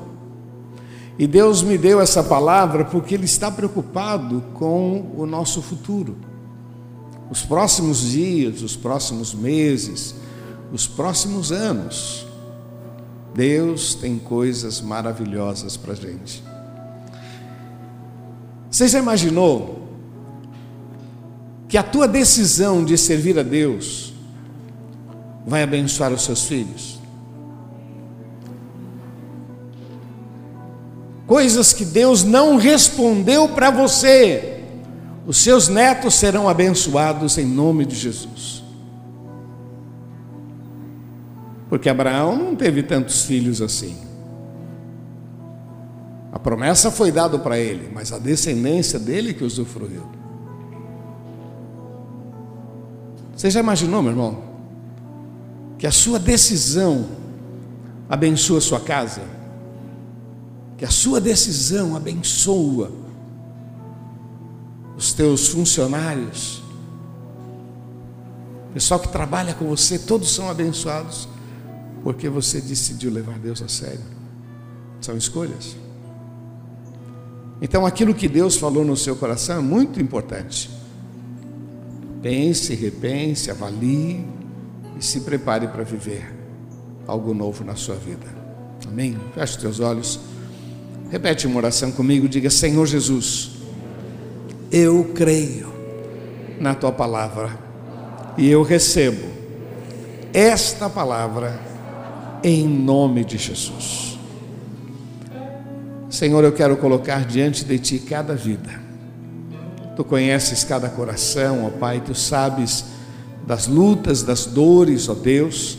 E 1.18 1.26
Deus 1.26 1.64
me 1.64 1.76
deu 1.76 2.00
essa 2.00 2.22
palavra 2.22 2.84
porque 2.84 3.16
Ele 3.16 3.24
está 3.24 3.50
preocupado 3.50 4.40
com 4.54 5.12
o 5.16 5.26
nosso 5.26 5.60
futuro. 5.60 6.16
Os 7.28 7.42
próximos 7.42 8.02
dias, 8.02 8.62
os 8.62 8.76
próximos 8.76 9.34
meses, 9.34 10.14
os 10.72 10.86
próximos 10.86 11.52
anos. 11.52 12.26
Deus 13.34 13.94
tem 13.94 14.18
coisas 14.18 14.80
maravilhosas 14.80 15.76
para 15.76 15.92
a 15.92 15.96
gente. 15.96 16.42
Você 18.70 18.88
já 18.88 18.98
imaginou 18.98 19.88
que 21.68 21.76
a 21.76 21.82
tua 21.82 22.06
decisão 22.06 22.84
de 22.84 22.96
servir 22.96 23.38
a 23.38 23.42
Deus 23.42 24.14
vai 25.46 25.62
abençoar 25.62 26.12
os 26.12 26.22
seus 26.22 26.44
filhos. 26.44 26.98
Coisas 31.26 31.72
que 31.72 31.84
Deus 31.84 32.22
não 32.22 32.56
respondeu 32.56 33.48
para 33.48 33.70
você, 33.70 34.62
os 35.26 35.38
seus 35.38 35.68
netos 35.68 36.14
serão 36.14 36.48
abençoados 36.48 37.36
em 37.36 37.44
nome 37.44 37.84
de 37.84 37.96
Jesus. 37.96 38.62
Porque 41.76 41.90
Abraão 41.90 42.34
não 42.34 42.56
teve 42.56 42.82
tantos 42.82 43.24
filhos 43.26 43.60
assim. 43.60 43.94
A 46.32 46.38
promessa 46.38 46.90
foi 46.90 47.12
dada 47.12 47.38
para 47.38 47.58
ele, 47.58 47.90
mas 47.92 48.12
a 48.12 48.18
descendência 48.18 48.98
dele 48.98 49.34
que 49.34 49.44
usufruiu. 49.44 50.02
Você 53.36 53.50
já 53.50 53.60
imaginou, 53.60 54.00
meu 54.00 54.12
irmão? 54.12 54.46
que 55.78 55.86
a 55.86 55.92
sua 55.92 56.18
decisão 56.18 57.06
abençoa 58.08 58.56
a 58.56 58.62
sua 58.62 58.80
casa, 58.80 59.20
que 60.78 60.84
a 60.86 60.90
sua 60.90 61.20
decisão 61.20 61.94
abençoa 61.94 62.90
os 64.96 65.12
teus 65.12 65.48
funcionários, 65.48 66.62
o 68.70 68.72
pessoal 68.72 68.98
que 68.98 69.08
trabalha 69.08 69.52
com 69.52 69.66
você, 69.66 69.98
todos 69.98 70.34
são 70.34 70.48
abençoados, 70.48 71.28
porque 72.06 72.28
você 72.28 72.60
decidiu 72.60 73.10
levar 73.10 73.36
Deus 73.36 73.60
a 73.60 73.66
sério. 73.66 73.98
São 75.00 75.16
escolhas. 75.16 75.76
Então, 77.60 77.84
aquilo 77.84 78.14
que 78.14 78.28
Deus 78.28 78.56
falou 78.56 78.84
no 78.84 78.96
seu 78.96 79.16
coração 79.16 79.58
é 79.58 79.60
muito 79.60 80.00
importante. 80.00 80.70
Pense, 82.22 82.72
repense, 82.76 83.50
avalie 83.50 84.24
e 84.96 85.04
se 85.04 85.22
prepare 85.22 85.66
para 85.66 85.82
viver 85.82 86.32
algo 87.08 87.34
novo 87.34 87.64
na 87.64 87.74
sua 87.74 87.96
vida. 87.96 88.28
Amém? 88.86 89.18
Feche 89.34 89.56
os 89.56 89.60
teus 89.60 89.80
olhos. 89.80 90.20
Repete 91.10 91.48
uma 91.48 91.56
oração 91.56 91.90
comigo, 91.90 92.28
diga: 92.28 92.50
Senhor 92.50 92.86
Jesus, 92.86 93.50
eu 94.70 95.10
creio 95.12 95.72
na 96.60 96.72
tua 96.72 96.92
palavra 96.92 97.58
e 98.38 98.48
eu 98.48 98.62
recebo 98.62 99.26
esta 100.32 100.88
palavra 100.88 101.74
em 102.46 102.64
nome 102.64 103.24
de 103.24 103.36
Jesus. 103.36 104.16
Senhor, 106.08 106.44
eu 106.44 106.52
quero 106.52 106.76
colocar 106.76 107.24
diante 107.24 107.64
de 107.64 107.76
ti 107.76 107.98
cada 107.98 108.36
vida. 108.36 108.70
Tu 109.96 110.04
conheces 110.04 110.62
cada 110.62 110.88
coração, 110.88 111.66
ó 111.66 111.70
Pai, 111.70 112.00
tu 112.06 112.14
sabes 112.14 112.84
das 113.44 113.66
lutas, 113.66 114.22
das 114.22 114.46
dores, 114.46 115.08
ó 115.08 115.14
Deus, 115.14 115.76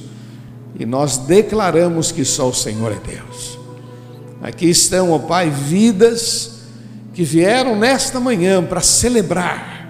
e 0.77 0.85
nós 0.85 1.17
declaramos 1.17 2.11
que 2.11 2.25
só 2.25 2.49
o 2.49 2.53
Senhor 2.53 2.91
é 2.91 2.99
Deus. 2.99 3.57
Aqui 4.41 4.69
estão, 4.69 5.11
ó 5.11 5.19
Pai, 5.19 5.49
vidas 5.49 6.63
que 7.13 7.23
vieram 7.23 7.77
nesta 7.77 8.19
manhã 8.19 8.61
para 8.61 8.81
celebrar, 8.81 9.87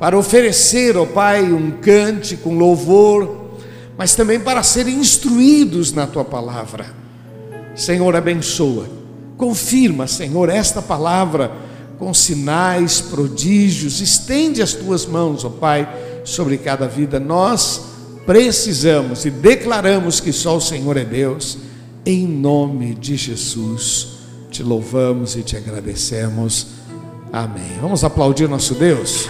para 0.00 0.16
oferecer, 0.16 0.96
ó 0.96 1.04
Pai, 1.04 1.52
um 1.52 1.70
cante 1.70 2.34
com 2.34 2.56
louvor, 2.56 3.41
mas 4.02 4.16
também 4.16 4.40
para 4.40 4.64
serem 4.64 4.96
instruídos 4.96 5.92
na 5.92 6.08
tua 6.08 6.24
palavra. 6.24 6.86
Senhor, 7.76 8.16
abençoa, 8.16 8.88
confirma, 9.36 10.08
Senhor, 10.08 10.48
esta 10.48 10.82
palavra 10.82 11.52
com 12.00 12.12
sinais, 12.12 13.00
prodígios, 13.00 14.00
estende 14.00 14.60
as 14.60 14.72
tuas 14.72 15.06
mãos, 15.06 15.44
ó 15.44 15.50
Pai, 15.50 15.88
sobre 16.24 16.58
cada 16.58 16.88
vida. 16.88 17.20
Nós 17.20 17.80
precisamos 18.26 19.24
e 19.24 19.30
declaramos 19.30 20.18
que 20.18 20.32
só 20.32 20.56
o 20.56 20.60
Senhor 20.60 20.96
é 20.96 21.04
Deus, 21.04 21.58
em 22.04 22.26
nome 22.26 22.96
de 22.96 23.16
Jesus. 23.16 24.14
Te 24.50 24.64
louvamos 24.64 25.36
e 25.36 25.44
te 25.44 25.56
agradecemos. 25.56 26.66
Amém. 27.32 27.78
Vamos 27.80 28.02
aplaudir 28.02 28.48
nosso 28.48 28.74
Deus. 28.74 29.28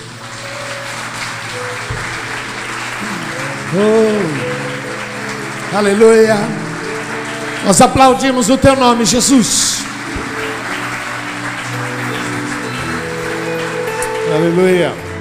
Oh, 3.74 4.61
aleluia. 5.74 6.36
Nós 7.64 7.80
aplaudimos 7.80 8.50
o 8.50 8.58
teu 8.58 8.76
nome, 8.76 9.04
Jesus. 9.04 9.82
Aleluia. 14.34 15.11